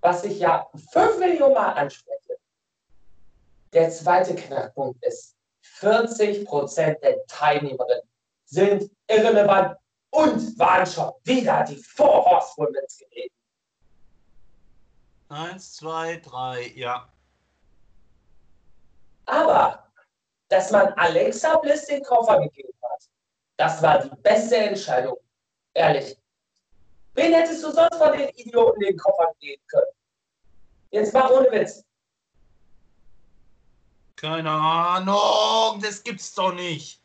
Was 0.00 0.24
ich 0.24 0.38
ja 0.38 0.68
5 0.92 1.18
Millionen 1.18 1.54
Mal 1.54 1.72
anspreche. 1.72 2.38
Der 3.72 3.90
zweite 3.90 4.34
Knackpunkt 4.34 5.04
ist, 5.04 5.36
40% 5.78 7.00
der 7.00 7.26
Teilnehmerinnen 7.26 8.08
sind 8.46 8.90
irrelevant 9.06 9.76
und 10.10 10.58
waren 10.58 10.86
schon 10.86 11.12
wieder 11.24 11.64
die 11.64 11.76
Four 11.76 12.24
Horsewomen. 12.24 12.74
Eins, 15.28 15.76
zwei, 15.76 16.16
drei, 16.16 16.72
ja. 16.74 17.08
Aber, 19.26 19.86
dass 20.48 20.72
man 20.72 20.92
Alexa 20.94 21.56
Bliss 21.58 21.86
den 21.86 22.02
Koffer 22.02 22.40
gegeben 22.40 22.72
hat, 22.82 23.08
das 23.56 23.80
war 23.80 24.02
die 24.02 24.16
beste 24.22 24.56
Entscheidung. 24.56 25.16
Ehrlich. 25.72 26.16
Wen 27.20 27.34
hättest 27.34 27.62
du 27.62 27.70
sonst 27.70 27.96
von 27.96 28.12
den 28.16 28.30
Idioten 28.30 28.80
den 28.80 28.96
Koffer 28.96 29.30
geben 29.40 29.62
können? 29.68 29.92
Jetzt 30.90 31.12
mal 31.12 31.30
ohne 31.30 31.50
Witz. 31.52 31.84
Keine 34.16 34.50
Ahnung, 34.50 35.82
das 35.82 36.02
gibt's 36.02 36.32
doch 36.34 36.54
nicht. 36.54 37.02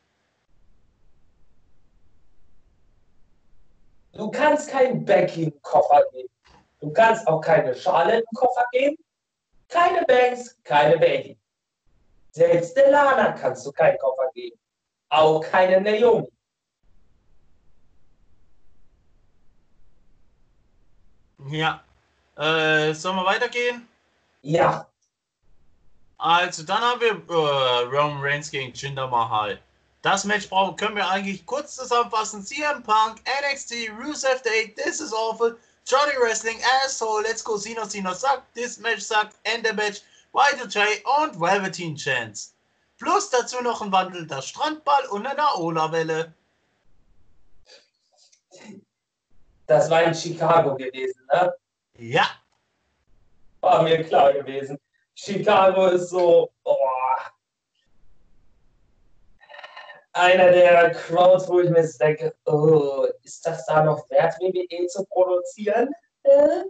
Du 4.13 4.32
kannst 4.32 4.69
keinen 4.69 5.04
Becky 5.04 5.43
einen 5.43 5.62
Koffer 5.62 6.01
geben. 6.13 6.30
Du 6.80 6.93
kannst 6.93 7.28
auch 7.28 7.41
keine 7.41 7.75
Charlotte 7.75 8.15
einen 8.15 8.36
Koffer 8.36 8.65
geben. 8.71 8.95
Keine 9.67 10.06
Banks, 10.06 10.58
keine 10.63 10.97
Baby. 10.97 11.38
Selbst 12.32 12.78
Delana 12.78 13.34
kannst 13.34 13.65
du 13.65 13.71
keinen 13.73 13.97
Koffer 13.97 14.32
geben. 14.34 14.58
Auch 15.10 15.41
keine 15.41 15.82
Naomi. 15.82 16.32
Ja. 21.48 21.84
Äh, 22.38 22.94
sollen 22.94 23.16
wir 23.18 23.26
weitergehen? 23.26 23.88
Ja, 24.42 24.88
Also, 26.18 26.64
dann 26.64 26.82
haben 26.82 27.02
wir 27.02 27.12
äh, 27.12 27.84
Roman 27.86 28.22
Reigns 28.22 28.50
gegen 28.52 28.74
Jinder 28.74 29.08
Mahal. 29.08 29.60
Das 30.02 30.24
Match 30.24 30.50
brauchen, 30.50 30.76
können 30.76 30.96
wir 30.96 31.08
eigentlich 31.10 31.46
kurz 31.46 31.76
zusammenfassen. 31.76 32.46
CM 32.46 32.84
Punk, 32.84 33.22
NXT, 33.52 33.90
Rusev 34.00 34.42
Day, 34.44 34.74
This 34.76 35.00
is 35.00 35.14
Awful, 35.14 35.58
Johnny 35.86 36.14
Wrestling, 36.22 36.58
Asshole, 36.84 37.24
Let's 37.24 37.44
Go 37.44 37.58
Cena, 37.58 37.88
Cena 37.88 38.14
suckt, 38.14 38.44
This 38.54 38.78
Match 38.80 39.02
suckt, 39.02 39.36
End 39.44 39.66
the 39.68 39.74
Match, 39.74 40.02
Y2J 40.34 41.04
und 41.22 41.40
Velveteen 41.40 41.96
Chance. 41.96 42.52
Plus 43.00 43.30
dazu 43.30 43.62
noch 43.62 43.82
ein 43.82 43.92
wandelnder 43.92 44.42
Strandball 44.42 45.06
und 45.08 45.26
eine 45.26 45.56
Ola-Welle. 45.56 46.34
Das 49.67 49.89
war 49.89 50.04
in 50.04 50.13
Chicago 50.13 50.75
gewesen, 50.75 51.21
ne? 51.34 51.54
Ja, 51.97 52.28
War 53.62 53.84
mir 53.84 54.04
klar 54.04 54.34
gewesen. 54.34 54.78
Chicago 55.15 55.88
ist 55.88 56.10
so, 56.10 56.51
oh, 56.63 56.75
einer 60.13 60.51
der 60.51 60.91
Crowds, 60.91 61.47
wo 61.47 61.60
ich 61.62 61.69
mir 61.69 61.89
denke, 61.99 62.36
oh, 62.45 63.08
ist 63.23 63.45
das 63.45 63.65
da 63.65 63.84
noch 63.84 64.10
wert, 64.10 64.36
WWE 64.39 64.88
zu 64.88 65.06
produzieren? 65.06 65.89
Äh? 66.23 66.63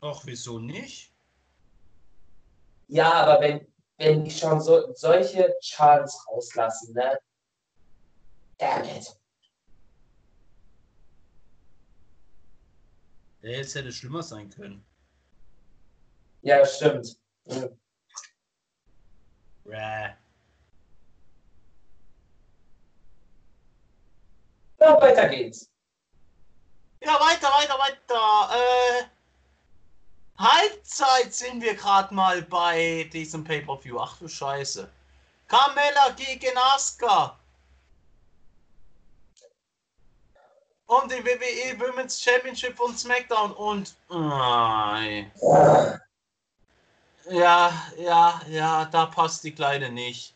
ach, 0.00 0.22
wieso 0.24 0.58
nicht? 0.58 1.12
Ja, 2.88 3.12
aber 3.12 3.40
wenn, 3.40 3.66
wenn 3.98 4.24
die 4.24 4.30
schon 4.30 4.60
so, 4.60 4.92
solche 4.94 5.54
Chants 5.60 6.26
rauslassen, 6.28 6.94
ne? 6.94 7.18
Damn 8.58 8.84
it. 8.84 9.16
Ja, 13.46 13.52
jetzt 13.52 13.76
hätte 13.76 13.90
es 13.90 13.98
schlimmer 13.98 14.24
sein 14.24 14.50
können. 14.50 14.84
Ja, 16.42 16.66
stimmt. 16.66 17.16
Bäh. 19.64 20.14
Na, 24.80 25.00
weiter 25.00 25.28
geht's. 25.28 25.70
Ja, 27.00 27.12
weiter, 27.20 27.46
weiter, 27.46 27.78
weiter. 27.78 28.50
Äh, 28.56 29.04
Halbzeit 30.38 31.32
sind 31.32 31.62
wir 31.62 31.76
gerade 31.76 32.12
mal 32.12 32.42
bei 32.42 33.08
diesem 33.12 33.44
Pay-Per-View. 33.44 34.00
Ach 34.00 34.18
du 34.18 34.26
Scheiße. 34.26 34.90
Carmella 35.46 36.10
gegen 36.16 36.58
Asuka. 36.58 37.38
Um 40.88 41.08
den 41.08 41.24
WWE 41.24 41.80
Women's 41.80 42.22
Championship 42.22 42.76
von 42.76 42.96
SmackDown 42.96 43.52
und. 43.52 43.94
Nein. 44.08 45.32
Ja, 47.28 47.72
ja, 47.98 48.40
ja, 48.48 48.84
da 48.84 49.06
passt 49.06 49.42
die 49.42 49.52
Kleine 49.52 49.90
nicht. 49.90 50.32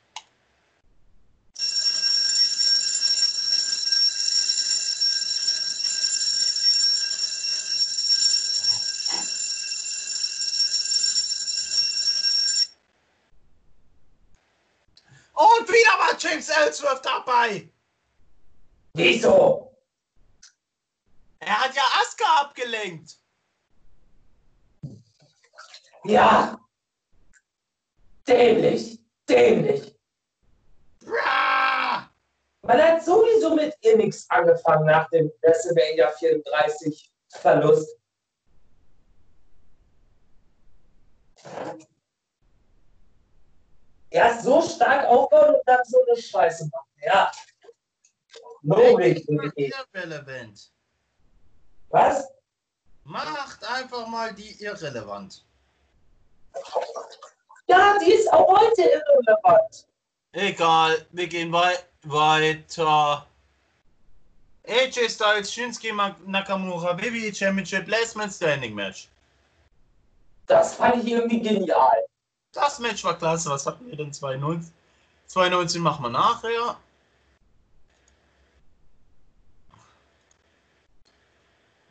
Und 15.35 15.69
wieder 15.69 15.99
war 15.99 16.19
James 16.19 16.49
Ellsworth 16.49 17.05
dabei. 17.05 17.69
Wieso? 18.95 19.70
Er 21.51 21.61
hat 21.63 21.75
ja 21.75 21.83
Asuka 22.01 22.43
abgelenkt. 22.43 23.19
Ja. 26.05 26.57
Dämlich. 28.25 29.01
Dämlich. 29.29 29.99
Bra! 31.01 32.09
Man 32.63 32.81
hat 32.81 33.05
sowieso 33.05 33.57
mit 33.57 33.75
ihr 33.81 33.97
nichts 33.97 34.31
angefangen 34.31 34.87
nach 34.87 35.11
dem 35.11 35.33
WrestleMania 35.41 36.13
34 36.13 37.13
Verlust. 37.31 37.99
Erst 44.11 44.45
so 44.45 44.63
stark 44.63 45.05
aufbauen 45.07 45.57
und 45.57 45.63
dann 45.67 45.85
so 45.85 45.99
eine 46.07 46.17
Scheiße 46.17 46.69
machen. 46.71 46.91
Ja. 47.03 47.33
No 48.63 48.97
way. 48.97 49.21
Irrelevant. 49.57 50.73
Was? 51.91 52.29
Macht 53.05 53.65
einfach 53.65 54.07
mal 54.07 54.33
die 54.35 54.63
irrelevant. 54.63 55.45
Ja, 57.67 57.99
die 57.99 58.13
ist 58.13 58.33
auch 58.33 58.49
heute 58.49 58.83
irrelevant. 58.83 59.87
Egal, 60.33 61.07
wir 61.11 61.27
gehen 61.27 61.53
wei 61.53 61.77
weiter. 62.03 63.27
AJ 64.67 65.09
Styles, 65.09 65.53
Shinsuke 65.53 65.93
Nakamura, 66.27 66.97
WWE 66.97 67.35
Championship, 67.35 67.89
Last 67.89 68.17
Man 68.17 68.31
Standing 68.31 68.75
Match. 68.75 69.09
Das 70.47 70.75
fand 70.75 71.03
ich 71.03 71.11
irgendwie 71.11 71.41
genial. 71.41 72.05
Das 72.53 72.79
Match 72.79 73.03
war 73.05 73.17
klasse. 73.17 73.51
Was 73.51 73.67
hatten 73.67 73.87
wir 73.87 73.97
denn? 73.97 74.13
2019? 74.13 74.73
2019 75.27 75.81
machen 75.81 76.05
wir 76.05 76.11
nachher. 76.11 76.77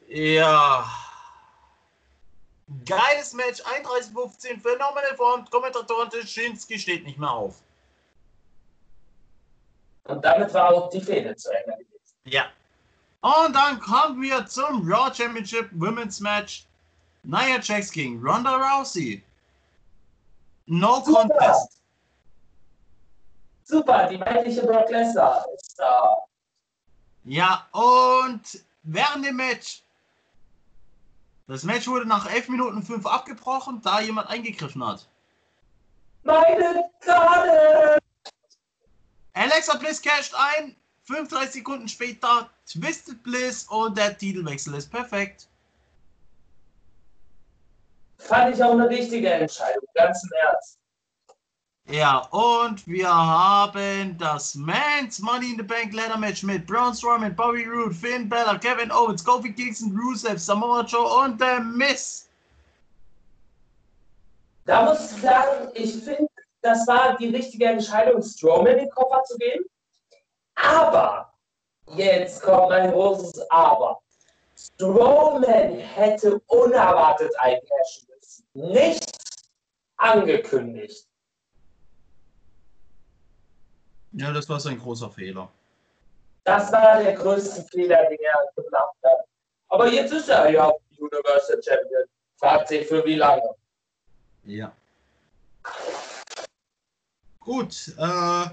Ja. 0.09 0.85
Geiles 2.85 3.33
Match. 3.33 3.61
31-15. 3.61 4.59
Phenomenal 4.61 5.15
Form. 5.15 5.45
Kommentatoren 5.49 6.09
Shinsuke 6.25 6.79
steht 6.79 7.05
nicht 7.05 7.19
mehr 7.19 7.31
auf. 7.31 7.61
Und 10.05 10.25
damit 10.25 10.53
war 10.53 10.73
auch 10.73 10.89
die 10.89 11.01
Fehde 11.01 11.35
zu 11.35 11.51
Ende. 11.51 11.85
Ja. 12.25 12.45
Und 13.21 13.53
dann 13.53 13.79
kommen 13.79 14.21
wir 14.21 14.45
zum 14.47 14.91
Raw 14.91 15.13
Championship 15.13 15.69
Women's 15.73 16.19
Match. 16.19 16.65
Nia 17.23 17.59
Jax 17.61 17.91
gegen 17.91 18.19
Ronda 18.25 18.55
Rousey. 18.55 19.21
No 20.65 21.01
Super. 21.03 21.27
Contest. 21.27 21.81
Super, 23.65 24.07
die 24.07 24.19
weibliche 24.19 24.65
Brock 24.65 24.89
Lesnar 24.89 25.45
ist 25.53 25.77
da. 25.77 26.17
Ja, 27.25 27.67
und 27.71 28.41
während 28.83 29.25
dem 29.25 29.35
Match. 29.35 29.83
Das 31.49 31.63
Match 31.63 31.87
wurde 31.87 32.05
nach 32.05 32.31
11 32.31 32.49
Minuten 32.49 32.83
5 32.83 33.07
abgebrochen, 33.07 33.81
da 33.81 34.01
jemand 34.01 34.29
eingegriffen 34.29 34.85
hat. 34.85 35.09
Meine 36.21 36.91
Karte! 36.99 37.97
Alexa 39.33 39.75
Bliss 39.77 39.99
casht 39.99 40.35
ein. 40.35 40.75
35 41.05 41.53
Sekunden 41.53 41.87
später 41.87 42.51
Twisted 42.67 43.23
Bliss 43.23 43.63
und 43.63 43.97
der 43.97 44.15
Titelwechsel 44.15 44.75
ist 44.75 44.91
perfekt. 44.91 45.47
Fand 48.19 48.53
ich 48.53 48.63
auch 48.63 48.73
eine 48.73 48.87
richtige 48.87 49.31
Entscheidung, 49.31 49.87
ganz 49.95 50.23
im 50.23 50.29
Ernst. 50.43 50.77
Ja, 51.91 52.19
und 52.29 52.87
wir 52.87 53.09
haben 53.09 54.15
das 54.19 54.53
Men's 54.53 55.17
Money 55.17 55.53
in 55.53 55.57
the 55.57 55.63
Bank 55.63 55.91
Ladder 55.91 56.19
Match 56.19 56.43
mit 56.43 56.67
Braun 56.67 56.93
Strowman, 56.93 57.35
Bobby 57.35 57.65
Roode, 57.65 57.95
Finn 57.95 58.29
Balor, 58.29 58.59
Kevin 58.59 58.91
Owens, 58.91 59.25
Kofi 59.25 59.51
Kingston, 59.51 59.97
Rusev, 59.97 60.37
Samoa 60.37 60.83
Joe 60.83 61.23
und 61.23 61.41
der 61.41 61.59
Miss. 61.61 62.29
Da 64.65 64.83
muss 64.83 65.13
ich 65.13 65.21
sagen, 65.23 65.69
ich 65.73 66.03
finde, 66.03 66.29
das 66.61 66.85
war 66.85 67.17
die 67.17 67.29
richtige 67.29 67.65
Entscheidung, 67.65 68.21
Strowman 68.21 68.77
den 68.77 68.89
Koffer 68.91 69.23
zu 69.23 69.35
geben. 69.39 69.65
Aber, 70.53 71.33
jetzt 71.95 72.43
kommt 72.43 72.71
ein 72.71 72.91
großes 72.91 73.49
Aber. 73.49 73.99
Strowman 74.55 75.79
hätte 75.79 76.39
unerwartet 76.45 77.33
eincashen 77.39 78.07
müssen. 78.15 78.45
Nicht 78.53 79.11
angekündigt. 79.97 81.08
Ja, 84.13 84.31
das 84.31 84.49
war 84.49 84.59
sein 84.59 84.79
großer 84.79 85.09
Fehler. 85.09 85.49
Das 86.43 86.71
war 86.71 87.01
der 87.03 87.13
größte 87.13 87.63
Fehler, 87.63 88.09
den 88.09 88.17
er 88.19 88.63
gemacht 88.63 88.95
hat. 89.03 89.25
Aber 89.67 89.87
jetzt 89.87 90.11
ist 90.11 90.29
er 90.29 90.49
ja 90.49 90.71
Universal 90.97 91.61
Champion. 91.61 92.03
Fragt 92.37 92.69
sich 92.69 92.87
für 92.87 93.05
wie 93.05 93.15
lange. 93.15 93.43
Ja. 94.45 94.71
Gut, 97.39 97.93
äh, 97.97 98.45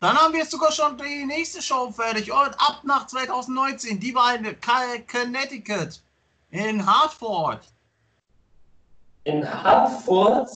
dann 0.00 0.16
haben 0.16 0.32
wir 0.32 0.44
sogar 0.46 0.72
schon 0.72 0.96
die 0.96 1.24
nächste 1.24 1.60
Show 1.60 1.90
fertig. 1.90 2.32
Und 2.32 2.54
ab 2.58 2.80
nach 2.84 3.06
2019, 3.06 3.98
die 3.98 4.14
war 4.14 4.34
in 4.34 4.56
Connecticut, 5.06 6.00
in 6.50 6.84
Hartford. 6.84 7.60
In 9.24 9.44
Hartford 9.62 10.48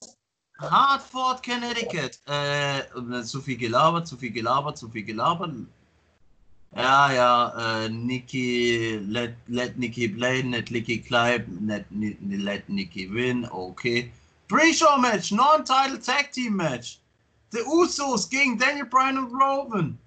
Hartford, 0.59 1.43
Connecticut. 1.43 2.19
Äh, 2.27 3.23
zu 3.23 3.41
viel 3.41 3.57
gelabert, 3.57 4.07
zu 4.07 4.17
viel 4.17 4.31
gelabert, 4.31 4.77
zu 4.77 4.89
viel 4.89 5.03
gelabert. 5.03 5.51
Ja, 6.75 7.11
ja, 7.11 7.83
äh, 7.85 7.89
Nikki, 7.89 8.99
let, 9.07 9.35
let 9.47 9.77
Nikki 9.77 10.07
play, 10.07 10.41
let 10.41 10.71
Nikki 10.71 10.99
Clive, 10.99 11.45
let, 11.61 11.85
let 11.91 12.67
Nikki 12.67 13.07
win, 13.13 13.47
okay. 13.51 14.11
Pre-Show 14.47 14.97
Match, 14.97 15.31
Non-Title 15.31 15.99
Tag 15.99 16.31
Team 16.31 16.55
Match. 16.55 16.99
The 17.51 17.59
Usos 17.59 18.27
gegen 18.29 18.57
Daniel 18.57 18.85
Bryan 18.85 19.19
und 19.19 19.31
Rowan. 19.31 19.99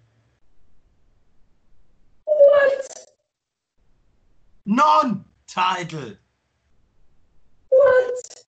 What? 2.25 3.07
Non-Title. 4.65 6.19
What? 7.69 8.46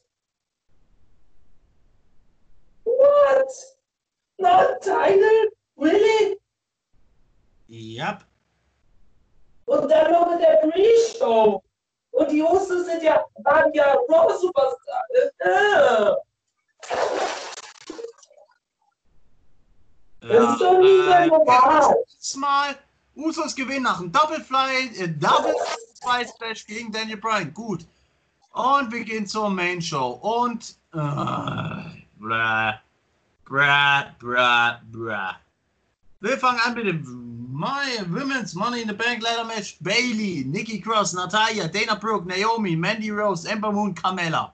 What? 3.18 3.50
Not 4.38 4.82
title? 4.82 5.50
Really? 5.76 6.38
Yep. 7.68 8.24
Und 9.66 9.88
dann 9.90 10.12
noch 10.12 10.32
in 10.32 10.38
der 10.38 10.56
Pre-Show. 10.62 11.62
Und 12.12 12.30
die 12.30 12.42
Usos 12.42 12.86
sind 12.86 13.02
ja, 13.02 13.24
waren 13.44 13.72
ja 13.74 13.94
Raw 14.08 14.32
Superstar. 14.38 15.02
Äh. 15.38 16.12
Das 20.20 20.52
ist 20.52 20.60
doch 20.60 20.78
nicht 20.78 21.06
mehr 21.06 21.20
äh, 21.20 21.26
normal. 21.26 21.94
Mal 22.36 22.76
Usos 23.14 23.54
gewinnen 23.54 23.84
nach 23.84 24.00
einem 24.00 24.12
Double 24.12 24.40
Fly, 24.40 24.90
äh, 24.98 25.08
Double 25.08 25.54
Fly 26.02 26.26
Splash 26.26 26.66
gegen 26.66 26.90
Daniel 26.90 27.18
Bryan. 27.18 27.52
Gut. 27.52 27.86
Und 28.52 28.90
wir 28.90 29.04
gehen 29.04 29.26
zur 29.26 29.50
Main 29.50 29.80
Show. 29.82 30.18
Und 30.22 30.76
äh, 30.92 30.98
bra, 32.18 32.80
bra, 33.48 34.14
bra, 34.18 34.80
bra. 34.92 35.36
Wir 36.20 36.38
fangen 36.38 36.60
an 36.66 36.74
mit 36.74 36.86
dem 36.86 37.48
My 37.52 37.98
Women's 38.08 38.54
Money 38.54 38.82
in 38.82 38.88
the 38.88 38.94
Bank 38.94 39.22
Ladder 39.22 39.44
Match. 39.44 39.76
Bailey, 39.80 40.44
Nikki 40.46 40.80
Cross, 40.80 41.14
Natalia, 41.14 41.66
Dana 41.68 41.96
Brooke, 41.96 42.26
Naomi, 42.26 42.76
Mandy 42.76 43.10
Rose, 43.10 43.46
Ember 43.48 43.72
Moon, 43.72 43.94
Carmella. 43.94 44.52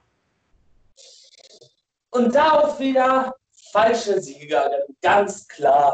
Und 2.11 2.33
darauf 2.33 2.79
wieder 2.79 3.35
falsche 3.71 4.21
Siegerin, 4.21 4.95
ganz 5.01 5.47
klar. 5.47 5.93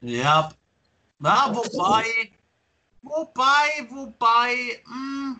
Ja. 0.00 0.50
Na, 1.18 1.54
wobei, 1.54 2.32
wobei, 3.02 3.86
wobei, 3.90 4.80
mh, 4.86 5.36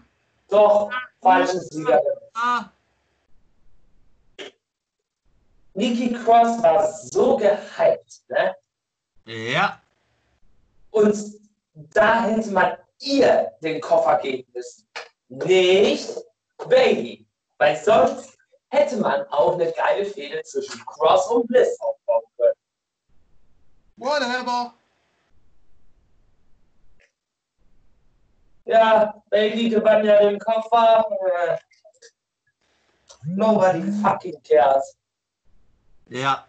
Doch, 0.48 0.90
falsche 1.20 1.58
Siegerin. 1.60 2.00
ah, 2.34 2.68
Nikki 5.74 6.12
Cross 6.12 6.62
war 6.62 6.92
so 6.92 7.36
gehypt, 7.36 8.22
ne? 8.28 8.54
ja, 9.26 9.80
Und 10.90 11.16
da 11.74 12.24
hätte 12.24 12.50
man 12.50 12.76
ihr 13.00 13.52
den 13.62 13.80
Koffer 13.80 14.18
geben 14.18 14.50
müssen. 14.52 14.86
Nicht 15.28 16.08
Bailey. 16.68 17.26
Weil 17.58 17.76
sonst 17.76 18.36
hätte 18.68 18.96
man 18.96 19.26
auch 19.28 19.54
eine 19.54 19.72
geile 19.72 20.04
Fehde 20.04 20.42
zwischen 20.42 20.84
Cross 20.84 21.28
und 21.28 21.46
Bliss 21.46 21.78
aufbauen 21.80 22.22
können. 22.36 22.54
whatever. 23.96 24.74
Ja, 28.64 29.22
Bailey 29.30 29.70
gewann 29.70 30.04
ja 30.04 30.18
den 30.20 30.38
Koffer. 30.38 31.04
Nobody 33.24 33.90
fucking 34.02 34.40
cares. 34.42 34.96
Ja. 36.08 36.46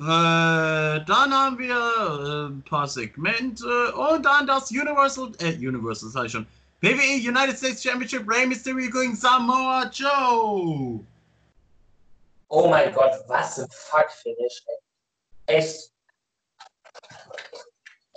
Äh, 0.00 1.04
dann 1.04 1.32
haben 1.32 1.58
wir 1.58 1.76
äh, 1.76 2.48
ein 2.48 2.62
paar 2.62 2.88
Segmente 2.88 3.94
und 3.94 4.24
dann 4.24 4.48
das 4.48 4.70
Universal, 4.72 5.30
äh, 5.38 5.54
Universal, 5.54 6.08
sag 6.10 6.26
ich 6.26 6.32
schon. 6.32 6.46
WWE 6.80 7.28
United 7.28 7.56
States 7.56 7.84
Championship 7.84 8.28
Rey 8.28 8.44
Mysterio 8.44 8.90
gegen 8.90 9.14
Samoa 9.14 9.88
Joe. 9.92 10.98
Oh 12.48 12.68
mein 12.68 12.92
Gott, 12.92 13.12
was 13.28 13.60
ein 13.60 13.68
Fuck-Finish. 13.70 14.64
ey. 15.46 15.56
Echt. 15.58 15.92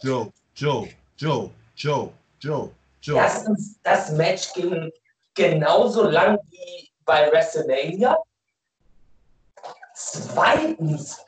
Joe, 0.01 0.33
Joe, 0.55 0.89
Joe, 1.17 1.51
Joe, 1.75 2.11
Joe, 2.39 2.71
Joe. 3.01 3.17
Erstens, 3.17 3.79
das 3.83 4.11
Match 4.11 4.51
ging 4.53 4.91
genauso 5.35 6.09
lang 6.09 6.39
wie 6.49 6.89
bei 7.05 7.31
WrestleMania. 7.31 8.17
Zweitens, 9.93 11.23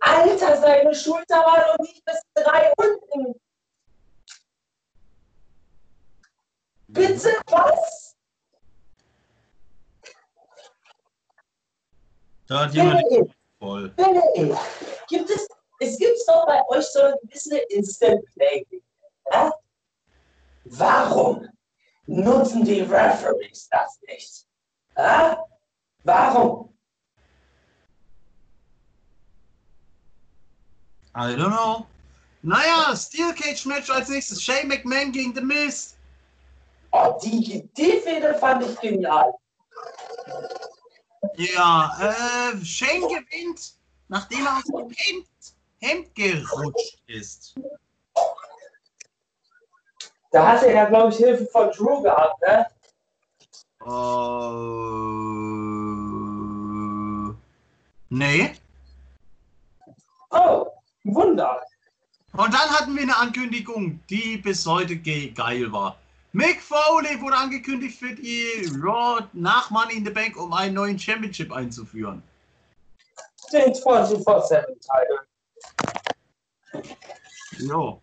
Alter, 0.00 0.60
seine 0.60 0.94
Schulter 0.94 1.36
war 1.36 1.58
noch 1.66 1.78
nicht 1.80 2.04
bis 2.04 2.22
drei 2.34 2.72
unten. 2.76 3.40
Bitte 6.88 7.32
was? 7.46 8.16
Da 12.46 12.64
hat 12.64 12.72
jemand 12.72 13.02
den 13.10 13.34
voll. 13.58 13.94
Gibt 15.08 15.28
es, 15.28 15.46
es 15.80 15.98
gibt 15.98 16.18
doch 16.26 16.46
bei 16.46 16.66
euch 16.68 16.86
so 16.86 17.02
ein 17.02 17.14
bisschen 17.24 17.60
Instant 17.68 18.24
Play. 18.32 18.64
Ja? 19.30 19.52
Warum 20.64 21.46
nutzen 22.06 22.64
die 22.64 22.80
Referees 22.80 23.68
das 23.68 24.00
nicht? 24.06 24.47
Ja? 24.98 25.46
Warum? 26.04 26.74
I 31.14 31.34
don't 31.34 31.50
know. 31.50 31.86
Naja, 32.42 32.94
Steel 32.96 33.32
Cage 33.32 33.66
Match 33.66 33.90
als 33.90 34.08
nächstes. 34.08 34.42
Shane 34.42 34.68
McMahon 34.68 35.12
gegen 35.12 35.34
The 35.34 35.40
Miz. 35.40 35.96
Oh, 36.92 37.18
die, 37.22 37.68
die 37.76 38.00
Fehde 38.00 38.34
fand 38.34 38.64
ich 38.64 38.78
genial. 38.80 39.32
Ja, 41.36 41.96
äh, 42.00 42.64
Shane 42.64 43.02
gewinnt, 43.08 43.74
nachdem 44.08 44.46
er 44.46 44.56
aus 44.56 44.64
dem 44.64 44.90
Hemd, 44.90 45.28
Hemd 45.80 46.14
gerutscht 46.14 47.02
ist. 47.06 47.54
Da 50.30 50.52
hast 50.52 50.64
du 50.64 50.72
ja, 50.72 50.84
glaube 50.86 51.12
ich, 51.12 51.16
Hilfe 51.16 51.46
von 51.46 51.70
Drew 51.70 52.02
gehabt, 52.02 52.40
ne? 52.42 52.66
Uh, 53.88 54.92
nee. 58.10 58.52
Oh, 60.30 60.66
Wunder. 61.04 61.62
Und 62.32 62.52
dann 62.52 62.68
hatten 62.68 62.94
wir 62.94 63.02
eine 63.02 63.16
Ankündigung, 63.16 63.98
die 64.10 64.36
bis 64.36 64.66
heute 64.66 64.94
ge 64.96 65.30
geil 65.30 65.72
war. 65.72 65.96
Mick 66.32 66.60
Foley 66.60 67.18
wurde 67.22 67.36
angekündigt 67.36 67.98
für 67.98 68.14
die 68.14 68.70
Raw 68.78 69.26
nach 69.32 69.70
Money 69.70 69.94
in 69.94 70.04
the 70.04 70.10
Bank, 70.10 70.36
um 70.36 70.52
einen 70.52 70.74
neuen 70.74 70.98
Championship 70.98 71.50
einzuführen. 71.50 72.22
Den 73.50 73.72
24-7-Title. 73.72 75.20
Jo. 77.60 78.02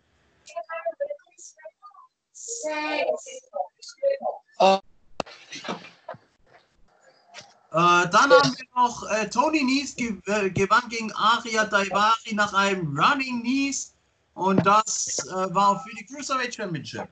Äh, 7.72 8.08
dann 8.08 8.30
haben 8.30 8.56
wir 8.56 8.66
noch 8.74 9.08
äh, 9.10 9.28
Tony 9.28 9.62
Nies 9.62 9.94
ge 9.96 10.16
äh, 10.26 10.50
gewann 10.50 10.88
gegen 10.88 11.12
Aria 11.12 11.64
Daivari 11.64 12.34
nach 12.34 12.54
einem 12.54 12.98
Running 12.98 13.42
Nies 13.42 13.94
und 14.34 14.64
das 14.66 15.18
äh, 15.28 15.54
war 15.54 15.80
für 15.80 15.94
die 15.96 16.06
Cruiserweight 16.06 16.54
Championship. 16.54 17.08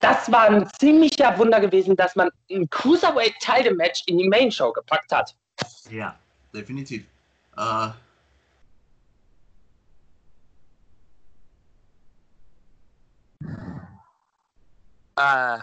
Das 0.00 0.30
war 0.30 0.46
ein 0.46 0.68
ziemlicher 0.78 1.36
Wunder 1.38 1.60
gewesen, 1.60 1.96
dass 1.96 2.16
man 2.16 2.28
ein 2.50 2.68
Cruiserweight-Title-Match 2.68 4.02
in 4.06 4.18
die 4.18 4.28
Main-Show 4.28 4.72
gepackt 4.72 5.10
hat. 5.10 5.34
Ja, 5.90 6.18
definitiv. 6.52 7.04
Äh, 7.56 7.88
Äh, 15.18 15.58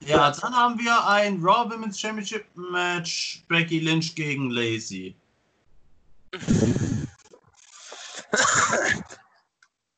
ja, 0.00 0.30
dann 0.30 0.54
haben 0.54 0.78
wir 0.78 1.06
ein 1.06 1.40
Raw 1.42 1.70
Women's 1.70 1.98
Championship 1.98 2.46
Match 2.54 3.44
Becky 3.48 3.80
Lynch 3.80 4.14
gegen 4.14 4.50
Lacey. 4.50 5.16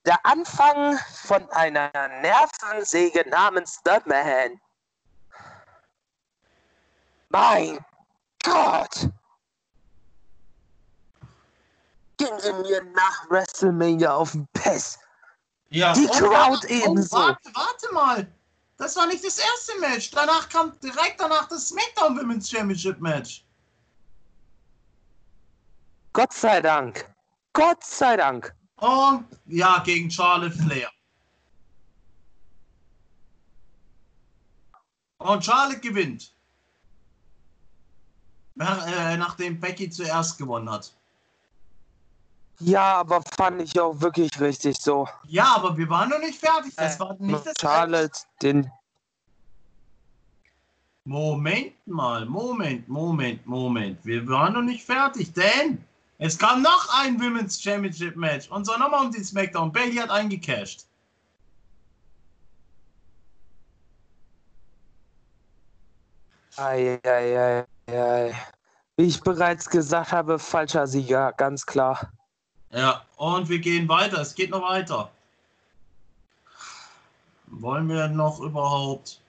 der 0.04 0.24
Anfang 0.24 0.98
von 1.24 1.48
einer 1.50 1.90
Nervensäge 2.20 3.28
namens 3.28 3.80
The 3.84 3.98
Man. 4.06 4.60
Mein 7.28 7.78
Gott! 8.44 9.08
Gehen 12.18 12.40
Sie 12.40 12.52
mir 12.52 12.82
nach 12.94 13.30
WrestleMania 13.30 14.14
auf 14.14 14.32
den 14.32 14.46
Piss. 14.52 14.98
Ja, 15.70 15.94
Die 15.94 16.06
und 16.06 16.12
Crowd 16.12 16.30
danach- 16.30 16.64
ebenso. 16.64 17.16
Oh, 17.16 17.20
warte, 17.20 17.50
warte 17.54 17.94
mal. 17.94 18.32
Das 18.82 18.96
war 18.96 19.06
nicht 19.06 19.24
das 19.24 19.38
erste 19.38 19.78
Match. 19.78 20.10
Danach 20.10 20.48
kam 20.48 20.76
direkt 20.80 21.20
danach 21.20 21.46
das 21.46 21.68
SmackDown 21.68 22.18
Women's 22.18 22.50
Championship 22.50 23.00
Match. 23.00 23.44
Gott 26.12 26.32
sei 26.32 26.60
Dank. 26.60 27.08
Gott 27.52 27.84
sei 27.84 28.16
Dank. 28.16 28.52
Und 28.78 29.24
ja, 29.46 29.78
gegen 29.84 30.10
Charlotte 30.10 30.58
Flair. 30.58 30.90
Und 35.18 35.44
Charlotte 35.44 35.78
gewinnt. 35.78 36.34
Nach, 38.56 38.84
äh, 38.84 39.16
nachdem 39.16 39.60
Becky 39.60 39.90
zuerst 39.90 40.38
gewonnen 40.38 40.68
hat. 40.68 40.92
Ja, 42.64 42.94
aber 42.98 43.22
fand 43.36 43.60
ich 43.60 43.78
auch 43.80 44.00
wirklich 44.00 44.30
richtig 44.40 44.76
so. 44.78 45.08
Ja, 45.26 45.56
aber 45.56 45.76
wir 45.76 45.88
waren 45.88 46.10
noch 46.10 46.20
nicht 46.20 46.38
fertig. 46.38 46.74
Das 46.76 46.98
war 47.00 47.16
nicht 47.18 47.44
das 47.44 47.54
Charlotte, 47.60 48.20
den 48.40 48.70
Moment 51.04 51.74
mal, 51.86 52.24
Moment, 52.26 52.88
Moment, 52.88 53.44
Moment. 53.44 53.98
Wir 54.04 54.26
waren 54.28 54.52
noch 54.52 54.62
nicht 54.62 54.84
fertig, 54.84 55.32
denn 55.32 55.84
es 56.18 56.38
kam 56.38 56.62
noch 56.62 56.88
ein 57.00 57.20
Women's 57.20 57.60
Championship 57.60 58.14
Match. 58.14 58.48
Und 58.48 58.64
zwar 58.64 58.78
nochmal 58.78 59.06
um 59.06 59.10
die 59.10 59.24
SmackDown. 59.24 59.72
Bailey 59.72 59.96
hat 59.96 60.10
eingecashed. 60.10 60.86
Ei, 66.56 67.00
ei, 67.02 67.66
ei, 67.88 67.92
ei. 67.92 68.34
Wie 68.96 69.06
ich 69.06 69.20
bereits 69.20 69.68
gesagt 69.68 70.12
habe, 70.12 70.38
falscher 70.38 70.86
Sieger, 70.86 71.32
ganz 71.32 71.66
klar. 71.66 72.12
Ja, 72.72 73.04
und 73.16 73.48
wir 73.48 73.58
gehen 73.58 73.88
weiter. 73.88 74.20
Es 74.20 74.34
geht 74.34 74.50
noch 74.50 74.62
weiter. 74.62 75.10
Wollen 77.46 77.88
wir 77.88 78.08
noch 78.08 78.40
überhaupt? 78.40 79.20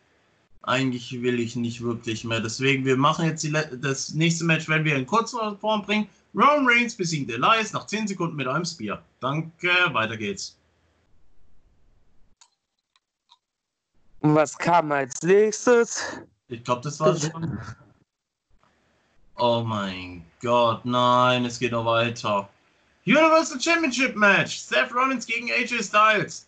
Eigentlich 0.62 1.21
will 1.21 1.41
ich 1.41 1.58
nicht 1.58 1.82
wirklich 1.82 2.23
mehr. 2.23 2.39
Deswegen, 2.39 2.86
wir 2.86 2.95
machen 2.95 3.25
jetzt 3.25 3.45
das 3.82 4.13
nächste 4.13 4.45
Match, 4.45 4.69
wenn 4.69 4.86
wir 4.86 4.95
in 4.95 5.06
kurzer 5.06 5.58
Form 5.58 5.82
bringen. 5.82 6.08
Roman 6.34 6.65
Reigns 6.67 6.95
besiegt 6.95 7.29
Elias 7.29 7.73
nach 7.73 7.86
10 7.86 8.08
Sekunden 8.08 8.38
mit 8.38 8.47
einem 8.47 8.63
Spear. 8.63 9.03
Danke, 9.19 9.69
weiter 9.91 10.15
geht's. 10.15 10.58
Und 14.21 14.36
was 14.36 14.58
kam 14.58 14.91
als 14.93 15.21
nächstes? 15.21 16.01
Ich 16.47 16.63
glaube, 16.63 16.82
das 16.82 16.97
war 17.01 17.15
schon. 17.17 17.60
Oh 19.36 19.63
mein 19.65 20.23
Gott, 20.41 20.86
nein, 20.86 21.43
es 21.43 21.60
geht 21.60 21.73
noch 21.73 21.86
weiter. 21.86 22.47
Universal 23.06 23.60
Championship 23.60 24.16
Match. 24.16 24.60
Seth 24.60 24.94
Rollins 24.94 25.26
gegen 25.26 25.50
AJ 25.52 25.84
Styles. 25.84 26.48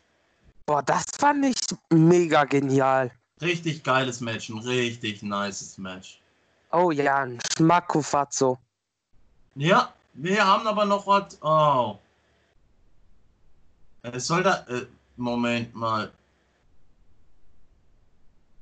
Boah, 0.65 0.81
das 0.81 1.05
fand 1.17 1.45
ich 1.45 1.59
mega 1.91 2.43
genial. 2.45 3.11
Richtig 3.41 3.83
geiles 3.83 4.21
Match, 4.21 4.49
ein 4.49 4.59
richtig 4.59 5.21
nices 5.21 5.77
Match. 5.77 6.19
Oh 6.71 6.91
ja, 6.91 7.17
ein 7.17 7.39
Schmackofazzo. 7.55 8.57
Ja, 9.55 9.93
wir 10.13 10.45
haben 10.45 10.65
aber 10.67 10.85
noch 10.85 11.05
was. 11.05 11.37
Oh. 11.41 11.97
Es 14.01 14.27
soll 14.27 14.43
da. 14.43 14.65
Äh, 14.67 14.85
Moment 15.17 15.73
mal. 15.75 16.11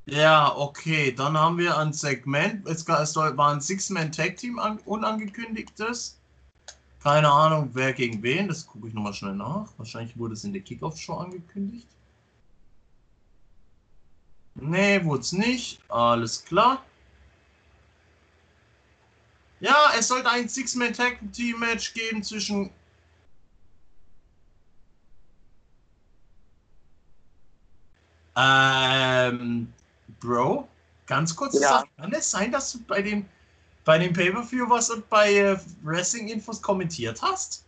Ja, 0.06 0.56
okay, 0.56 1.12
dann 1.12 1.38
haben 1.38 1.58
wir 1.58 1.78
ein 1.78 1.94
Segment. 1.94 2.68
Es, 2.68 2.88
war 2.88 3.40
ein 3.40 3.62
Six-Man-Tag-Team 3.62 4.60
an, 4.60 4.80
unangekündigtes. 4.86 6.20
Keine 7.04 7.30
Ahnung, 7.30 7.70
wer 7.74 7.92
gegen 7.92 8.24
wen. 8.24 8.48
Das 8.48 8.66
gucke 8.66 8.88
ich 8.88 8.94
nochmal 8.94 9.14
schnell 9.14 9.36
nach. 9.36 9.68
Wahrscheinlich 9.78 10.18
wurde 10.18 10.36
es 10.36 10.46
in 10.46 10.54
der 10.54 10.62
Kickoff-Show 10.62 11.16
angekündigt. 11.16 11.88
Nee, 14.56 15.04
wurde 15.04 15.20
es 15.22 15.34
nicht. 15.34 15.82
Alles 15.90 16.46
klar. 16.46 16.82
Ja, 19.60 19.92
es 19.98 20.08
sollte 20.08 20.30
ein 20.30 20.48
Six-Man-Tag-Team-Match 20.48 21.94
geben 21.94 22.24
zwischen. 22.24 22.70
Ähm, 28.38 29.74
Bro, 30.22 30.70
ganz 31.06 31.36
kurz, 31.36 31.60
Ja. 31.60 31.84
Kann 31.98 32.14
es 32.14 32.32
sein, 32.32 32.52
dass 32.52 32.72
du 32.72 32.80
bei 32.84 33.02
dem, 33.02 33.26
bei 33.86 33.98
dem 33.98 34.14
Pay-Per-View 34.14 34.70
was 34.70 34.90
und 34.90 35.08
bei 35.10 35.34
äh, 35.34 35.58
Wrestling-Infos 35.84 36.62
kommentiert 36.62 37.22
hast? 37.22 37.66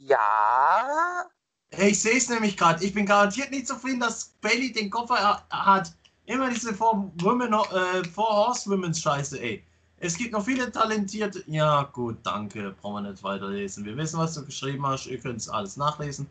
Ja. 0.00 1.24
Ich 1.78 2.00
sehe 2.00 2.16
es 2.18 2.28
nämlich 2.28 2.56
gerade. 2.56 2.84
Ich 2.84 2.92
bin 2.92 3.06
garantiert 3.06 3.50
nicht 3.50 3.66
zufrieden, 3.66 4.00
dass 4.00 4.32
Bailey 4.40 4.72
den 4.72 4.90
Koffer 4.90 5.16
ha- 5.16 5.42
hat. 5.50 5.92
Immer 6.26 6.50
diese 6.50 6.74
Four, 6.74 7.10
Women, 7.18 7.52
äh, 7.52 8.04
Four 8.08 8.28
Horsewomen 8.28 8.94
Scheiße, 8.94 9.40
ey. 9.40 9.62
Es 9.98 10.16
gibt 10.16 10.32
noch 10.32 10.44
viele 10.44 10.70
talentierte. 10.70 11.44
Ja, 11.46 11.84
gut, 11.84 12.16
danke. 12.24 12.74
Brauchen 12.80 13.04
wir 13.04 13.10
nicht 13.12 13.22
weiterlesen. 13.22 13.84
Wir 13.84 13.96
wissen, 13.96 14.18
was 14.18 14.34
du 14.34 14.44
geschrieben 14.44 14.86
hast. 14.86 15.06
Ihr 15.06 15.18
könnt 15.18 15.40
es 15.40 15.48
alles 15.48 15.76
nachlesen. 15.76 16.26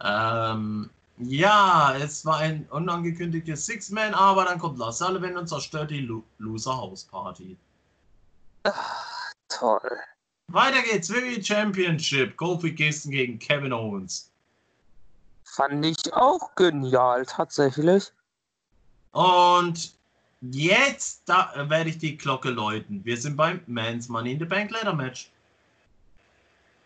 Ähm, 0.00 0.88
ja, 1.18 1.94
es 1.96 2.24
war 2.24 2.38
ein 2.38 2.66
unangekündigtes 2.70 3.66
Six-Man, 3.66 4.14
aber 4.14 4.44
dann 4.44 4.58
kommt 4.58 4.78
Lars 4.78 4.98
Sullivan 4.98 5.36
und 5.36 5.48
zerstört 5.48 5.90
die 5.90 6.00
Lo 6.00 6.22
Loser 6.38 6.76
House 6.76 7.04
Party. 7.04 7.56
Toll. 9.48 9.98
Weiter 10.48 10.82
geht's. 10.82 11.10
WWE 11.10 11.42
Championship. 11.42 12.36
Kofi 12.36 12.74
Kingston 12.74 13.12
gegen 13.12 13.38
Kevin 13.38 13.72
Owens. 13.72 14.30
Fand 15.44 15.84
ich 15.84 16.12
auch 16.14 16.54
genial, 16.54 17.26
tatsächlich. 17.26 18.10
Und 19.12 19.94
jetzt 20.40 21.22
da 21.26 21.52
werde 21.68 21.90
ich 21.90 21.98
die 21.98 22.16
Glocke 22.16 22.50
läuten. 22.50 23.04
Wir 23.04 23.16
sind 23.16 23.36
beim 23.36 23.60
Men's 23.66 24.08
Money 24.08 24.32
in 24.32 24.38
the 24.38 24.44
Bank 24.44 24.70
Ladder 24.70 24.94
Match. 24.94 25.30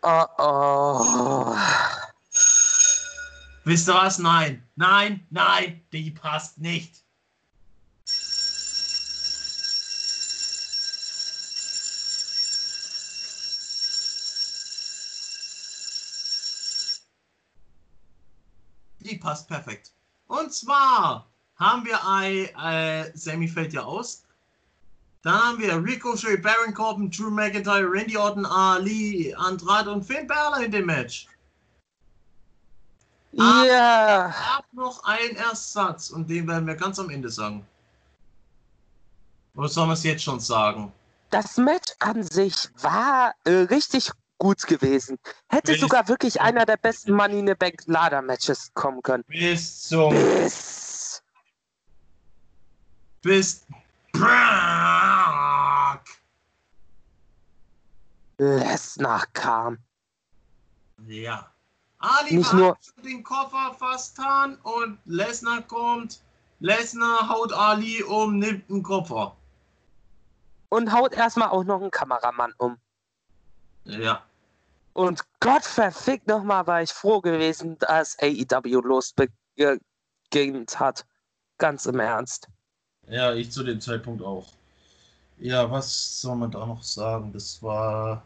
Oh, 0.01 0.25
oh. 0.37 1.55
Wisst 3.63 3.89
ihr 3.89 3.95
was? 3.95 4.19
Nein, 4.19 4.63
nein, 4.75 5.25
nein, 5.29 5.81
die 5.91 6.11
passt 6.11 6.57
nicht. 6.57 7.03
Die 19.07 19.17
passt 19.17 19.47
perfekt. 19.47 19.93
Und 20.27 20.53
zwar 20.53 21.27
haben 21.55 21.85
wir 21.85 22.05
ein, 22.05 22.49
äh, 22.61 23.17
Sammy 23.17 23.47
fällt 23.47 23.71
ja 23.71 23.83
aus. 23.83 24.23
Dann 25.23 25.33
haben 25.33 25.59
wir 25.59 25.81
Ricochet, 25.81 26.41
Baron 26.41 26.73
Corbin, 26.73 27.09
Drew 27.09 27.29
McIntyre, 27.29 27.89
Randy 27.89 28.17
Orton, 28.17 28.45
Ali, 28.45 29.33
Andrade 29.35 29.91
und 29.91 30.03
Finn 30.03 30.27
Balor 30.27 30.61
in 30.61 30.71
dem 30.71 30.85
Match. 30.85 31.27
Ah. 33.37 33.63
Ja. 33.65 34.29
Es 34.29 34.35
gab 34.35 34.73
noch 34.73 35.03
einen 35.05 35.35
Ersatz 35.37 36.09
und 36.09 36.29
den 36.29 36.47
werden 36.47 36.67
wir 36.67 36.75
ganz 36.75 36.99
am 36.99 37.09
Ende 37.09 37.29
sagen. 37.29 37.65
Oder 39.55 39.69
sollen 39.69 39.89
wir 39.89 39.93
es 39.93 40.03
jetzt 40.03 40.23
schon 40.23 40.39
sagen? 40.39 40.91
Das 41.29 41.57
Match 41.57 41.93
an 41.99 42.23
sich 42.23 42.69
war 42.81 43.33
äh, 43.43 43.51
richtig 43.51 44.11
gut 44.37 44.65
gewesen. 44.67 45.17
Hätte 45.49 45.71
Richtig. 45.71 45.81
sogar 45.81 46.07
wirklich 46.07 46.39
einer 46.41 46.65
der 46.65 46.77
besten 46.77 47.13
Money 47.13 47.39
in 47.39 47.47
the 47.47 47.55
Bank 47.55 47.81
Lader 47.85 48.21
Matches 48.21 48.71
kommen 48.73 49.01
können. 49.01 49.23
Bis 49.27 49.83
zum. 49.89 50.13
Bis 50.13 51.21
Bis. 53.21 53.65
Brock. 54.13 54.27
Lesnar 58.37 59.25
kam. 59.33 59.79
Ja. 61.07 61.51
Ali 61.99 62.37
Nicht 62.37 62.53
nur- 62.53 62.77
den 63.03 63.23
Koffer 63.23 63.75
fast 63.77 64.19
an 64.19 64.55
und 64.57 64.99
Lesnar 65.05 65.63
kommt. 65.63 66.19
Lesnar 66.59 67.27
haut 67.29 67.51
Ali 67.53 68.03
um, 68.03 68.37
nimmt 68.39 68.69
einen 68.69 68.83
Koffer. 68.83 69.35
Und 70.69 70.91
haut 70.91 71.13
erstmal 71.13 71.49
auch 71.49 71.63
noch 71.63 71.81
einen 71.81 71.91
Kameramann 71.91 72.53
um. 72.57 72.77
Ja. 73.85 74.23
Und 74.97 75.21
Gott 75.41 75.63
verfickt 75.63 76.25
nochmal 76.27 76.65
war 76.65 76.81
ich 76.81 76.89
froh 76.89 77.21
gewesen, 77.21 77.77
dass 77.77 78.17
AEW 78.19 78.81
losbeginnt 78.81 80.79
hat. 80.79 81.05
Ganz 81.59 81.85
im 81.85 81.99
Ernst. 81.99 82.47
Ja, 83.07 83.31
ich 83.31 83.51
zu 83.51 83.63
dem 83.63 83.79
Zeitpunkt 83.79 84.23
auch. 84.23 84.47
Ja, 85.37 85.69
was 85.69 86.19
soll 86.19 86.37
man 86.37 86.49
da 86.49 86.65
noch 86.65 86.81
sagen? 86.81 87.31
Das 87.31 87.61
war. 87.61 88.23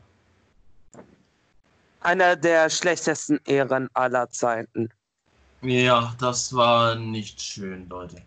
Einer 1.99 2.37
der 2.37 2.69
schlechtesten 2.69 3.41
Ehren 3.43 3.89
aller 3.93 4.29
Zeiten. 4.29 4.89
Ja, 5.61 6.15
das 6.19 6.55
war 6.55 6.95
nicht 6.95 7.41
schön, 7.41 7.89
Leute. 7.89 8.21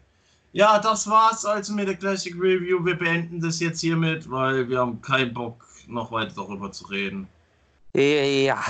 Ja, 0.52 0.78
das 0.78 1.08
war's 1.08 1.46
also 1.46 1.72
mit 1.72 1.88
der 1.88 1.96
Classic 1.96 2.34
Review. 2.34 2.84
Wir 2.84 2.98
beenden 2.98 3.40
das 3.40 3.58
jetzt 3.60 3.80
hiermit, 3.80 4.30
weil 4.30 4.68
wir 4.68 4.80
haben 4.80 5.00
keinen 5.00 5.32
Bock, 5.32 5.66
noch 5.86 6.12
weiter 6.12 6.34
darüber 6.36 6.70
zu 6.70 6.84
reden. 6.88 7.26
Ja. 7.94 8.64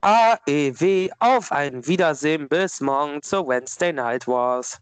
AEW, 0.00 1.10
auf 1.18 1.52
ein 1.52 1.86
Wiedersehen 1.86 2.48
bis 2.48 2.80
morgen 2.80 3.22
zur 3.22 3.46
Wednesday 3.46 3.92
Night 3.92 4.26
Wars. 4.26 4.80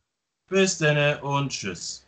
Bis 0.49 0.79
dann 0.79 1.21
und 1.21 1.51
tschüss. 1.51 2.07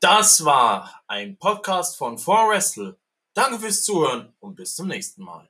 Das 0.00 0.44
war 0.44 1.02
ein 1.08 1.36
Podcast 1.38 1.96
von 1.96 2.16
4Wrestle. 2.16 2.94
Danke 3.34 3.58
fürs 3.58 3.82
Zuhören 3.82 4.32
und 4.38 4.54
bis 4.54 4.76
zum 4.76 4.88
nächsten 4.88 5.24
Mal. 5.24 5.48